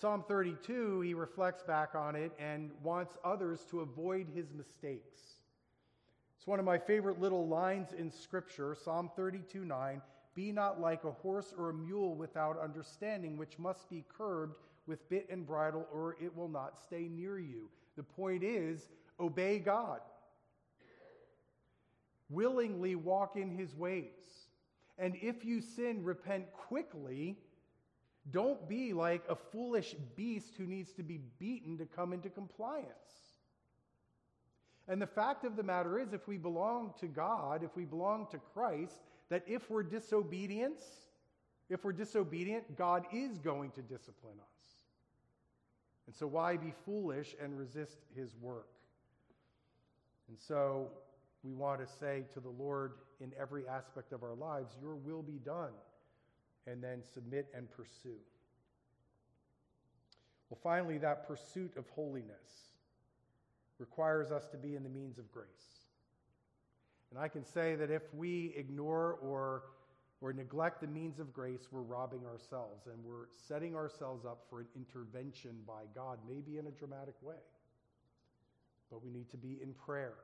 Psalm 0.00 0.24
32, 0.26 1.02
he 1.02 1.12
reflects 1.12 1.62
back 1.62 1.94
on 1.94 2.16
it 2.16 2.32
and 2.38 2.70
wants 2.82 3.18
others 3.22 3.66
to 3.68 3.80
avoid 3.80 4.26
his 4.34 4.50
mistakes. 4.54 5.20
It's 6.38 6.46
one 6.46 6.58
of 6.58 6.64
my 6.64 6.78
favorite 6.78 7.20
little 7.20 7.46
lines 7.46 7.92
in 7.92 8.10
Scripture, 8.10 8.74
Psalm 8.82 9.10
32 9.14 9.62
9. 9.62 10.00
Be 10.34 10.52
not 10.52 10.80
like 10.80 11.04
a 11.04 11.10
horse 11.10 11.52
or 11.56 11.68
a 11.68 11.74
mule 11.74 12.14
without 12.14 12.58
understanding, 12.58 13.36
which 13.36 13.58
must 13.58 13.90
be 13.90 14.06
curbed 14.08 14.56
with 14.86 15.06
bit 15.10 15.28
and 15.28 15.46
bridle, 15.46 15.86
or 15.92 16.16
it 16.18 16.34
will 16.34 16.48
not 16.48 16.78
stay 16.78 17.06
near 17.10 17.38
you. 17.38 17.68
The 17.96 18.02
point 18.02 18.42
is, 18.42 18.88
obey 19.18 19.58
God. 19.58 20.00
Willingly 22.30 22.94
walk 22.94 23.36
in 23.36 23.50
his 23.50 23.76
ways. 23.76 24.46
And 24.96 25.14
if 25.20 25.44
you 25.44 25.60
sin, 25.60 26.02
repent 26.02 26.50
quickly. 26.54 27.36
Don't 28.30 28.68
be 28.68 28.92
like 28.92 29.22
a 29.28 29.34
foolish 29.34 29.94
beast 30.16 30.54
who 30.56 30.66
needs 30.66 30.92
to 30.92 31.02
be 31.02 31.20
beaten 31.38 31.78
to 31.78 31.86
come 31.86 32.12
into 32.12 32.28
compliance. 32.28 32.86
And 34.88 35.00
the 35.00 35.06
fact 35.06 35.44
of 35.44 35.56
the 35.56 35.62
matter 35.62 35.98
is, 35.98 36.12
if 36.12 36.26
we 36.26 36.36
belong 36.36 36.94
to 37.00 37.06
God, 37.06 37.62
if 37.62 37.76
we 37.76 37.84
belong 37.84 38.26
to 38.32 38.38
Christ, 38.52 38.98
that 39.28 39.44
if 39.46 39.70
we're 39.70 39.84
disobedient, 39.84 40.80
if 41.68 41.84
we're 41.84 41.92
disobedient, 41.92 42.76
God 42.76 43.04
is 43.12 43.38
going 43.38 43.70
to 43.72 43.82
discipline 43.82 44.38
us. 44.40 44.60
And 46.06 46.14
so, 46.14 46.26
why 46.26 46.56
be 46.56 46.72
foolish 46.84 47.36
and 47.40 47.56
resist 47.56 47.98
his 48.16 48.34
work? 48.40 48.66
And 50.28 50.36
so, 50.38 50.88
we 51.44 51.52
want 51.52 51.80
to 51.80 51.86
say 52.00 52.24
to 52.34 52.40
the 52.40 52.50
Lord 52.50 52.94
in 53.20 53.32
every 53.40 53.68
aspect 53.68 54.12
of 54.12 54.22
our 54.24 54.34
lives, 54.34 54.74
Your 54.82 54.96
will 54.96 55.22
be 55.22 55.38
done, 55.44 55.70
and 56.66 56.82
then 56.82 57.02
submit 57.14 57.48
and 57.54 57.70
pursue. 57.70 58.18
Well, 60.48 60.58
finally, 60.62 60.98
that 60.98 61.26
pursuit 61.26 61.76
of 61.76 61.88
holiness 61.90 62.70
requires 63.78 64.30
us 64.30 64.46
to 64.48 64.56
be 64.56 64.74
in 64.74 64.82
the 64.82 64.88
means 64.88 65.18
of 65.18 65.30
grace. 65.30 65.46
And 67.10 67.18
I 67.18 67.28
can 67.28 67.44
say 67.44 67.74
that 67.76 67.90
if 67.90 68.02
we 68.14 68.52
ignore 68.56 69.18
or, 69.22 69.62
or 70.20 70.32
neglect 70.32 70.80
the 70.80 70.86
means 70.86 71.18
of 71.18 71.32
grace, 71.32 71.68
we're 71.70 71.80
robbing 71.80 72.24
ourselves 72.26 72.86
and 72.86 73.02
we're 73.04 73.26
setting 73.48 73.74
ourselves 73.74 74.24
up 74.24 74.44
for 74.48 74.60
an 74.60 74.66
intervention 74.76 75.56
by 75.66 75.82
God, 75.94 76.18
maybe 76.28 76.58
in 76.58 76.66
a 76.66 76.70
dramatic 76.70 77.14
way. 77.22 77.42
But 78.90 79.04
we 79.04 79.10
need 79.10 79.30
to 79.30 79.36
be 79.36 79.58
in 79.62 79.72
prayer, 79.72 80.14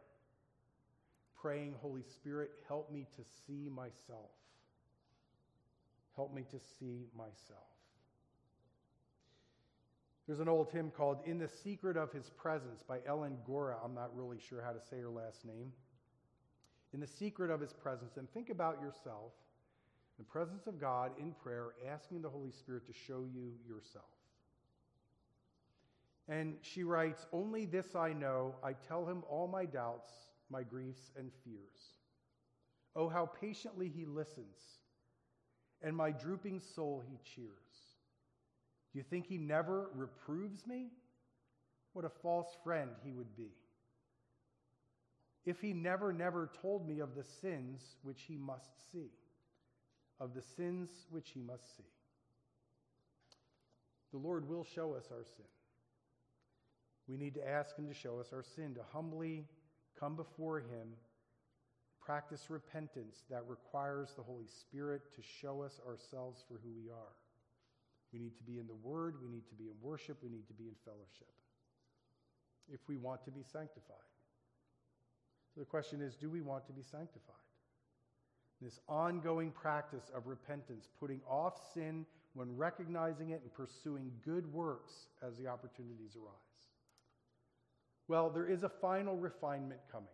praying, 1.41 1.75
Holy 1.81 2.03
Spirit, 2.03 2.51
help 2.69 2.93
me 2.93 3.07
to 3.17 3.23
see 3.47 3.69
myself. 3.69 4.31
Help 6.17 6.35
me 6.35 6.43
to 6.51 6.59
see 6.59 7.07
myself. 7.17 7.77
There's 10.27 10.41
an 10.41 10.49
old 10.49 10.71
hymn 10.73 10.91
called 10.91 11.19
In 11.25 11.39
the 11.39 11.49
Secret 11.49 11.97
of 11.97 12.11
His 12.11 12.31
Presence 12.31 12.83
by 12.83 12.99
Ellen 13.07 13.37
Goreh. 13.47 13.77
I'm 13.85 13.95
not 13.95 14.17
really 14.17 14.39
sure 14.41 14.61
how 14.61 14.73
to 14.73 14.81
say 14.81 14.99
her 14.99 15.11
last 15.11 15.45
name. 15.45 15.73
In 16.93 17.01
the 17.01 17.07
secret 17.07 17.51
of 17.51 17.61
His 17.61 17.73
presence. 17.73 18.17
And 18.17 18.29
think 18.33 18.51
about 18.51 18.81
yourself, 18.81 19.33
the 20.19 20.25
presence 20.25 20.67
of 20.67 20.81
God 20.81 21.13
in 21.21 21.33
prayer, 21.33 21.75
asking 21.89 22.23
the 22.23 22.29
Holy 22.29 22.51
Spirit 22.51 22.87
to 22.87 22.93
show 22.93 23.25
you 23.33 23.53
yourself. 23.69 24.05
And 26.29 26.57
she 26.63 26.83
writes, 26.83 27.27
Only 27.33 27.67
this 27.67 27.95
I 27.95 28.13
know, 28.13 28.57
I 28.65 28.73
tell 28.73 29.07
him 29.07 29.23
all 29.29 29.47
my 29.47 29.65
doubts, 29.65 30.11
my 30.51 30.63
griefs, 30.63 31.13
and 31.17 31.31
fears. 31.45 31.93
Oh, 32.97 33.09
how 33.09 33.27
patiently 33.27 33.93
he 33.95 34.07
listens, 34.07 34.81
and 35.83 35.97
my 35.97 36.11
drooping 36.11 36.61
soul 36.75 37.03
he 37.09 37.19
cheers. 37.35 37.51
You 38.93 39.03
think 39.03 39.27
he 39.27 39.39
never 39.39 39.91
reproves 39.95 40.67
me? 40.67 40.87
What 41.93 42.05
a 42.05 42.11
false 42.23 42.49
friend 42.65 42.91
he 43.05 43.13
would 43.13 43.37
be. 43.37 43.51
If 45.45 45.61
he 45.61 45.73
never, 45.73 46.13
never 46.13 46.51
told 46.61 46.89
me 46.89 46.99
of 47.01 47.15
the 47.15 47.25
sins 47.41 47.81
which 48.03 48.23
he 48.27 48.37
must 48.37 48.71
see, 48.93 49.11
of 50.19 50.35
the 50.35 50.43
sins 50.57 50.89
which 51.11 51.31
he 51.31 51.41
must 51.41 51.77
see. 51.77 51.85
The 54.13 54.19
Lord 54.19 54.49
will 54.49 54.65
show 54.65 54.95
us 54.95 55.05
our 55.13 55.25
sin. 55.37 55.47
We 57.09 57.17
need 57.17 57.35
to 57.35 57.49
ask 57.49 57.77
him 57.77 57.87
to 57.87 57.95
show 57.95 58.19
us 58.19 58.33
our 58.33 58.43
sin, 58.43 58.75
to 58.75 58.81
humbly 58.93 59.45
come 59.99 60.17
before 60.17 60.59
him, 60.59 60.95
practice 62.07 62.47
repentance 62.49 63.25
that 63.29 63.43
requires 63.49 64.15
the 64.17 64.23
Holy 64.23 64.47
Spirit 64.47 65.03
to 65.17 65.23
show 65.23 65.63
us 65.63 65.81
ourselves 65.87 66.45
for 66.47 66.61
who 66.63 66.71
we 66.71 66.89
are. 66.89 67.15
We 68.13 68.21
need 68.21 68.37
to 68.37 68.45
be 68.45 68.59
in 68.59 68.67
the 68.69 68.79
Word. 68.89 69.17
We 69.21 69.29
need 69.29 69.49
to 69.49 69.55
be 69.55 69.65
in 69.65 69.75
worship. 69.83 70.19
We 70.23 70.31
need 70.31 70.47
to 70.47 70.55
be 70.55 70.65
in 70.65 70.75
fellowship 70.85 71.29
if 72.73 72.81
we 72.89 72.97
want 72.97 73.25
to 73.25 73.31
be 73.31 73.43
sanctified. 73.43 73.97
So 75.55 75.61
the 75.61 75.67
question 75.67 76.01
is 76.01 76.15
do 76.15 76.31
we 76.31 76.43
want 76.43 76.67
to 76.67 76.73
be 76.73 76.83
sanctified? 76.83 77.35
This 78.61 78.81
ongoing 78.89 79.51
practice 79.51 80.11
of 80.15 80.27
repentance, 80.27 80.89
putting 80.99 81.21
off 81.29 81.55
sin 81.75 82.07
when 82.35 82.57
recognizing 82.57 83.31
it 83.31 83.43
and 83.43 83.53
pursuing 83.53 84.11
good 84.25 84.51
works 84.53 84.93
as 85.27 85.37
the 85.37 85.47
opportunities 85.47 86.17
arise. 86.17 86.57
Well, 88.09 88.31
there 88.31 88.47
is 88.47 88.63
a 88.63 88.69
final 88.69 89.17
refinement 89.17 89.81
coming. 89.91 90.09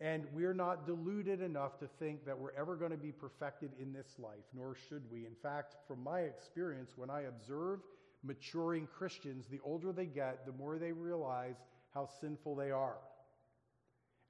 And 0.00 0.24
we're 0.32 0.54
not 0.54 0.86
deluded 0.86 1.40
enough 1.40 1.78
to 1.78 1.86
think 1.86 2.26
that 2.26 2.38
we're 2.38 2.52
ever 2.52 2.76
going 2.76 2.90
to 2.90 2.96
be 2.96 3.12
perfected 3.12 3.70
in 3.80 3.92
this 3.92 4.16
life, 4.18 4.44
nor 4.52 4.74
should 4.88 5.02
we. 5.10 5.24
In 5.24 5.34
fact, 5.42 5.76
from 5.86 6.02
my 6.02 6.20
experience, 6.20 6.92
when 6.96 7.10
I 7.10 7.22
observe 7.22 7.80
maturing 8.24 8.86
Christians, 8.86 9.46
the 9.46 9.60
older 9.64 9.92
they 9.92 10.06
get, 10.06 10.46
the 10.46 10.52
more 10.52 10.78
they 10.78 10.92
realize 10.92 11.56
how 11.92 12.08
sinful 12.20 12.56
they 12.56 12.70
are 12.70 12.96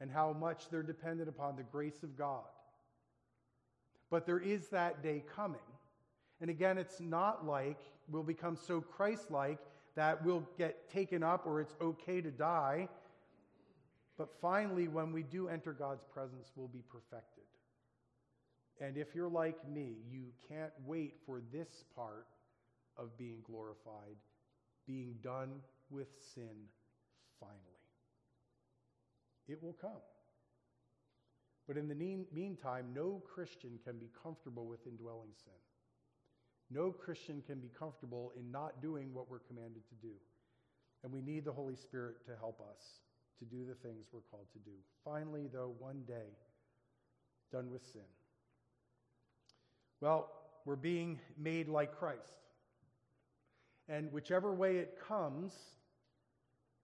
and 0.01 0.11
how 0.11 0.33
much 0.33 0.69
they're 0.71 0.83
dependent 0.83 1.29
upon 1.29 1.57
the 1.57 1.63
grace 1.63 2.03
of 2.03 2.17
God. 2.19 2.45
But 4.11 4.27
there 4.27 4.39
is 4.39 4.69
that 4.69 5.03
day 5.03 5.25
coming. 5.35 5.61
And 6.41 6.51
again, 6.51 6.77
it's 6.77 7.01
not 7.01 7.47
like 7.47 7.79
we'll 8.09 8.23
become 8.23 8.57
so 8.57 8.81
Christ 8.81 9.31
like 9.31 9.59
that 9.95 10.25
we'll 10.25 10.47
get 10.59 10.91
taken 10.91 11.23
up 11.23 11.47
or 11.47 11.61
it's 11.61 11.75
okay 11.81 12.21
to 12.21 12.31
die 12.31 12.89
but 14.17 14.29
finally, 14.41 14.89
when 14.89 15.13
we 15.13 15.23
do 15.23 15.49
enter 15.49 15.73
God's 15.73 16.05
presence, 16.13 16.53
we'll 16.55 16.69
be 16.69 16.85
perfected. 16.89 17.45
And 18.81 18.97
if 18.97 19.15
you're 19.15 19.29
like 19.29 19.69
me, 19.69 19.97
you 20.11 20.27
can't 20.49 20.73
wait 20.85 21.15
for 21.27 21.41
this 21.53 21.85
part 21.95 22.27
of 22.97 23.17
being 23.19 23.39
glorified, 23.45 24.17
being 24.87 25.17
done 25.23 25.51
with 25.91 26.09
sin 26.35 26.69
finally. 27.41 27.59
It 29.49 29.63
will 29.63 29.75
come. 29.75 30.03
But 31.67 31.77
in 31.77 31.89
the 31.89 31.95
meantime, 31.95 32.87
no 32.95 33.23
Christian 33.33 33.79
can 33.85 33.99
be 33.99 34.11
comfortable 34.23 34.67
with 34.67 34.87
indwelling 34.87 35.31
sin. 35.45 35.55
No 36.71 36.91
Christian 36.91 37.43
can 37.47 37.59
be 37.59 37.71
comfortable 37.79 38.33
in 38.39 38.51
not 38.51 38.83
doing 38.83 39.13
what 39.13 39.31
we're 39.31 39.39
commanded 39.39 39.83
to 39.89 39.95
do. 40.07 40.15
And 41.03 41.13
we 41.13 41.21
need 41.21 41.45
the 41.45 41.53
Holy 41.53 41.77
Spirit 41.77 42.25
to 42.27 42.33
help 42.39 42.61
us 42.61 43.01
to 43.39 43.45
do 43.45 43.65
the 43.67 43.75
things 43.75 44.07
we're 44.13 44.21
called 44.31 44.47
to 44.53 44.59
do. 44.61 44.77
Finally, 45.05 45.49
though, 45.53 45.75
one 45.79 46.03
day, 46.07 46.37
done 47.53 47.71
with 47.71 47.85
sin. 47.93 48.03
Well, 50.01 50.31
we're 50.65 50.77
being 50.77 51.21
made 51.39 51.69
like 51.69 51.97
Christ. 51.99 52.21
And 53.89 54.13
whichever 54.13 54.55
way 54.55 54.79
it 54.79 54.99
comes, 55.09 55.53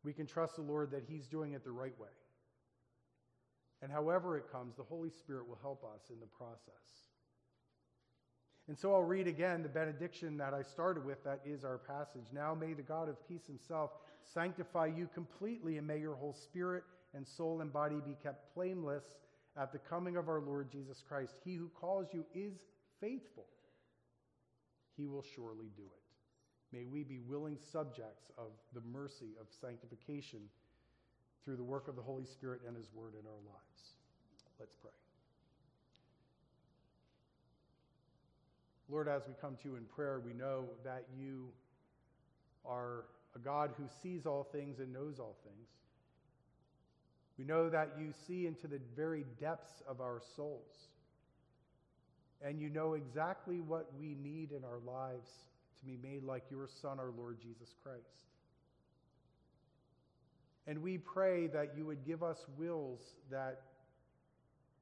we 0.04 0.12
can 0.12 0.26
trust 0.26 0.56
the 0.56 0.62
Lord 0.62 0.90
that 0.92 1.04
He's 1.08 1.26
doing 1.26 1.52
it 1.52 1.64
the 1.64 1.70
right 1.70 1.98
way. 1.98 2.08
And 3.82 3.90
however 3.90 4.36
it 4.36 4.50
comes, 4.52 4.76
the 4.76 4.82
Holy 4.82 5.10
Spirit 5.10 5.48
will 5.48 5.58
help 5.62 5.82
us 5.84 6.10
in 6.10 6.20
the 6.20 6.26
process. 6.26 7.06
And 8.68 8.78
so 8.78 8.94
I'll 8.94 9.02
read 9.02 9.26
again 9.26 9.62
the 9.62 9.68
benediction 9.68 10.36
that 10.36 10.54
I 10.54 10.62
started 10.62 11.04
with, 11.04 11.24
that 11.24 11.40
is 11.44 11.64
our 11.64 11.78
passage. 11.78 12.26
Now 12.32 12.54
may 12.54 12.74
the 12.74 12.82
God 12.82 13.08
of 13.08 13.16
peace 13.26 13.46
himself 13.46 13.90
sanctify 14.32 14.86
you 14.86 15.08
completely, 15.12 15.78
and 15.78 15.86
may 15.86 15.98
your 15.98 16.14
whole 16.14 16.34
spirit 16.34 16.84
and 17.14 17.26
soul 17.26 17.60
and 17.60 17.72
body 17.72 17.96
be 18.04 18.16
kept 18.22 18.54
blameless 18.54 19.04
at 19.56 19.72
the 19.72 19.78
coming 19.78 20.16
of 20.16 20.28
our 20.28 20.40
Lord 20.40 20.70
Jesus 20.70 21.02
Christ. 21.06 21.34
He 21.44 21.54
who 21.54 21.68
calls 21.68 22.08
you 22.12 22.24
is 22.34 22.54
faithful, 23.00 23.46
he 24.96 25.06
will 25.06 25.24
surely 25.34 25.70
do 25.76 25.82
it. 25.82 26.76
May 26.76 26.84
we 26.84 27.02
be 27.02 27.18
willing 27.18 27.58
subjects 27.72 28.30
of 28.38 28.52
the 28.74 28.82
mercy 28.92 29.34
of 29.40 29.48
sanctification 29.60 30.40
through 31.44 31.56
the 31.56 31.64
work 31.64 31.88
of 31.88 31.96
the 31.96 32.02
Holy 32.02 32.26
Spirit 32.26 32.60
and 32.66 32.76
his 32.76 32.86
word 32.94 33.14
in 33.14 33.26
our 33.26 33.42
lives. 33.44 33.94
Let's 34.60 34.74
pray. 34.80 34.90
Lord, 38.88 39.08
as 39.08 39.22
we 39.26 39.34
come 39.40 39.56
to 39.62 39.68
you 39.68 39.76
in 39.76 39.84
prayer, 39.84 40.20
we 40.24 40.32
know 40.32 40.64
that 40.84 41.06
you 41.16 41.48
are 42.64 43.04
a 43.34 43.38
God 43.38 43.70
who 43.76 43.84
sees 44.02 44.26
all 44.26 44.48
things 44.52 44.78
and 44.78 44.92
knows 44.92 45.18
all 45.18 45.36
things. 45.44 45.68
We 47.38 47.44
know 47.44 47.70
that 47.70 47.92
you 47.98 48.12
see 48.26 48.46
into 48.46 48.66
the 48.66 48.80
very 48.96 49.24
depths 49.40 49.82
of 49.88 50.00
our 50.00 50.20
souls. 50.36 50.88
And 52.42 52.60
you 52.60 52.68
know 52.68 52.94
exactly 52.94 53.60
what 53.60 53.90
we 53.98 54.14
need 54.14 54.52
in 54.52 54.64
our 54.64 54.80
lives 54.84 55.28
to 55.78 55.86
be 55.86 55.98
made 56.02 56.22
like 56.22 56.44
your 56.50 56.68
Son, 56.82 56.98
our 56.98 57.12
Lord 57.16 57.38
Jesus 57.40 57.74
Christ. 57.82 58.04
And 60.66 60.82
we 60.82 60.98
pray 60.98 61.46
that 61.48 61.72
you 61.76 61.86
would 61.86 62.04
give 62.06 62.22
us 62.22 62.38
wills 62.58 63.00
that 63.30 63.62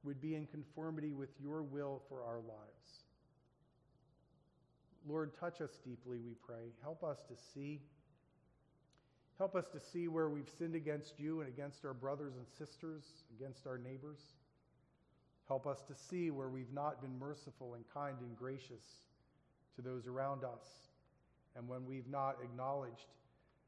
would 0.03 0.21
be 0.21 0.35
in 0.35 0.45
conformity 0.47 1.11
with 1.11 1.29
your 1.41 1.61
will 1.61 2.01
for 2.09 2.23
our 2.23 2.37
lives. 2.37 3.05
Lord, 5.07 5.31
touch 5.39 5.61
us 5.61 5.71
deeply, 5.85 6.19
we 6.19 6.33
pray. 6.45 6.73
Help 6.81 7.03
us 7.03 7.19
to 7.29 7.35
see. 7.53 7.81
Help 9.39 9.55
us 9.55 9.67
to 9.71 9.79
see 9.79 10.09
where 10.09 10.27
we've 10.27 10.49
sinned 10.59 10.75
against 10.75 11.17
you 11.17 11.39
and 11.39 11.47
against 11.47 11.85
our 11.85 11.93
brothers 11.93 12.33
and 12.35 12.45
sisters, 12.57 13.05
against 13.39 13.65
our 13.65 13.77
neighbors. 13.77 14.19
Help 15.47 15.65
us 15.65 15.81
to 15.87 15.95
see 15.95 16.29
where 16.29 16.49
we've 16.49 16.73
not 16.73 17.01
been 17.01 17.17
merciful 17.17 17.75
and 17.75 17.85
kind 17.93 18.17
and 18.19 18.37
gracious 18.37 18.83
to 19.77 19.81
those 19.81 20.07
around 20.07 20.43
us, 20.43 20.89
and 21.55 21.69
when 21.69 21.85
we've 21.85 22.09
not 22.09 22.35
acknowledged 22.43 23.07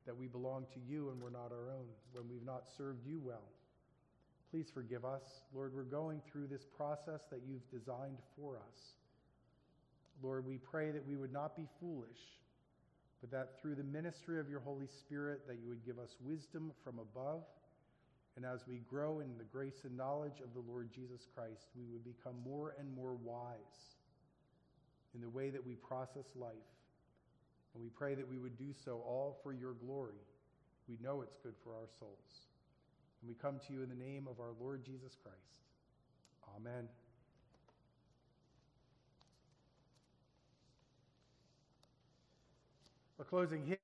that 0.06 0.18
we 0.18 0.28
belong 0.28 0.66
to 0.74 0.80
you 0.86 1.10
and 1.10 1.22
we're 1.22 1.30
not 1.30 1.54
our 1.54 1.72
own, 1.72 1.88
when 2.12 2.28
we've 2.30 2.46
not 2.46 2.64
served 2.78 3.08
you 3.08 3.22
well. 3.24 3.48
Please 4.52 4.70
forgive 4.74 5.06
us. 5.06 5.24
Lord, 5.56 5.74
we're 5.74 5.84
going 5.84 6.22
through 6.30 6.48
this 6.48 6.66
process 6.76 7.22
that 7.32 7.40
you've 7.48 7.70
designed 7.72 8.18
for 8.36 8.58
us. 8.58 8.96
Lord, 10.22 10.46
we 10.46 10.58
pray 10.58 10.92
that 10.92 11.08
we 11.08 11.16
would 11.16 11.32
not 11.32 11.56
be 11.56 11.66
foolish, 11.80 12.20
but 13.22 13.32
that 13.32 13.62
through 13.62 13.76
the 13.76 13.84
ministry 13.84 14.40
of 14.40 14.50
your 14.50 14.60
Holy 14.60 14.88
Spirit 14.88 15.48
that 15.48 15.58
you 15.62 15.70
would 15.70 15.86
give 15.86 16.00
us 16.00 16.16
wisdom 16.22 16.72
from 16.84 17.00
above. 17.00 17.44
And 18.36 18.46
as 18.46 18.62
we 18.68 18.82
grow 18.90 19.20
in 19.20 19.38
the 19.38 19.44
grace 19.44 19.82
and 19.84 19.96
knowledge 19.96 20.40
of 20.44 20.54
the 20.54 20.72
Lord 20.72 20.90
Jesus 20.94 21.28
Christ, 21.36 21.68
we 21.76 21.86
would 21.92 22.04
become 22.04 22.36
more 22.44 22.74
and 22.80 22.94
more 22.96 23.14
wise 23.14 23.96
in 25.14 25.22
the 25.22 25.30
way 25.30 25.50
that 25.50 25.66
we 25.66 25.76
process 25.76 26.26
life. 26.36 26.72
And 27.74 27.84
we 27.84 27.90
pray 27.90 28.16
that 28.16 28.28
we 28.28 28.38
would 28.38 28.58
do 28.58 28.74
so 28.84 29.04
all 29.06 29.38
for 29.44 29.54
your 29.54 29.74
glory. 29.74 30.20
We 30.90 30.98
know 31.02 31.22
it's 31.22 31.38
good 31.44 31.56
for 31.64 31.72
our 31.72 31.88
souls. 32.00 32.48
And 33.22 33.30
we 33.30 33.36
come 33.36 33.60
to 33.68 33.74
you 33.74 33.84
in 33.84 33.90
the 33.90 33.96
name 33.96 34.28
of 34.30 34.40
our 34.40 34.54
Lord 34.60 34.84
Jesus 34.84 35.16
Christ. 35.22 35.38
Amen. 36.58 36.88
A 43.22 43.24
closing 43.24 43.68
hymn. 43.68 43.78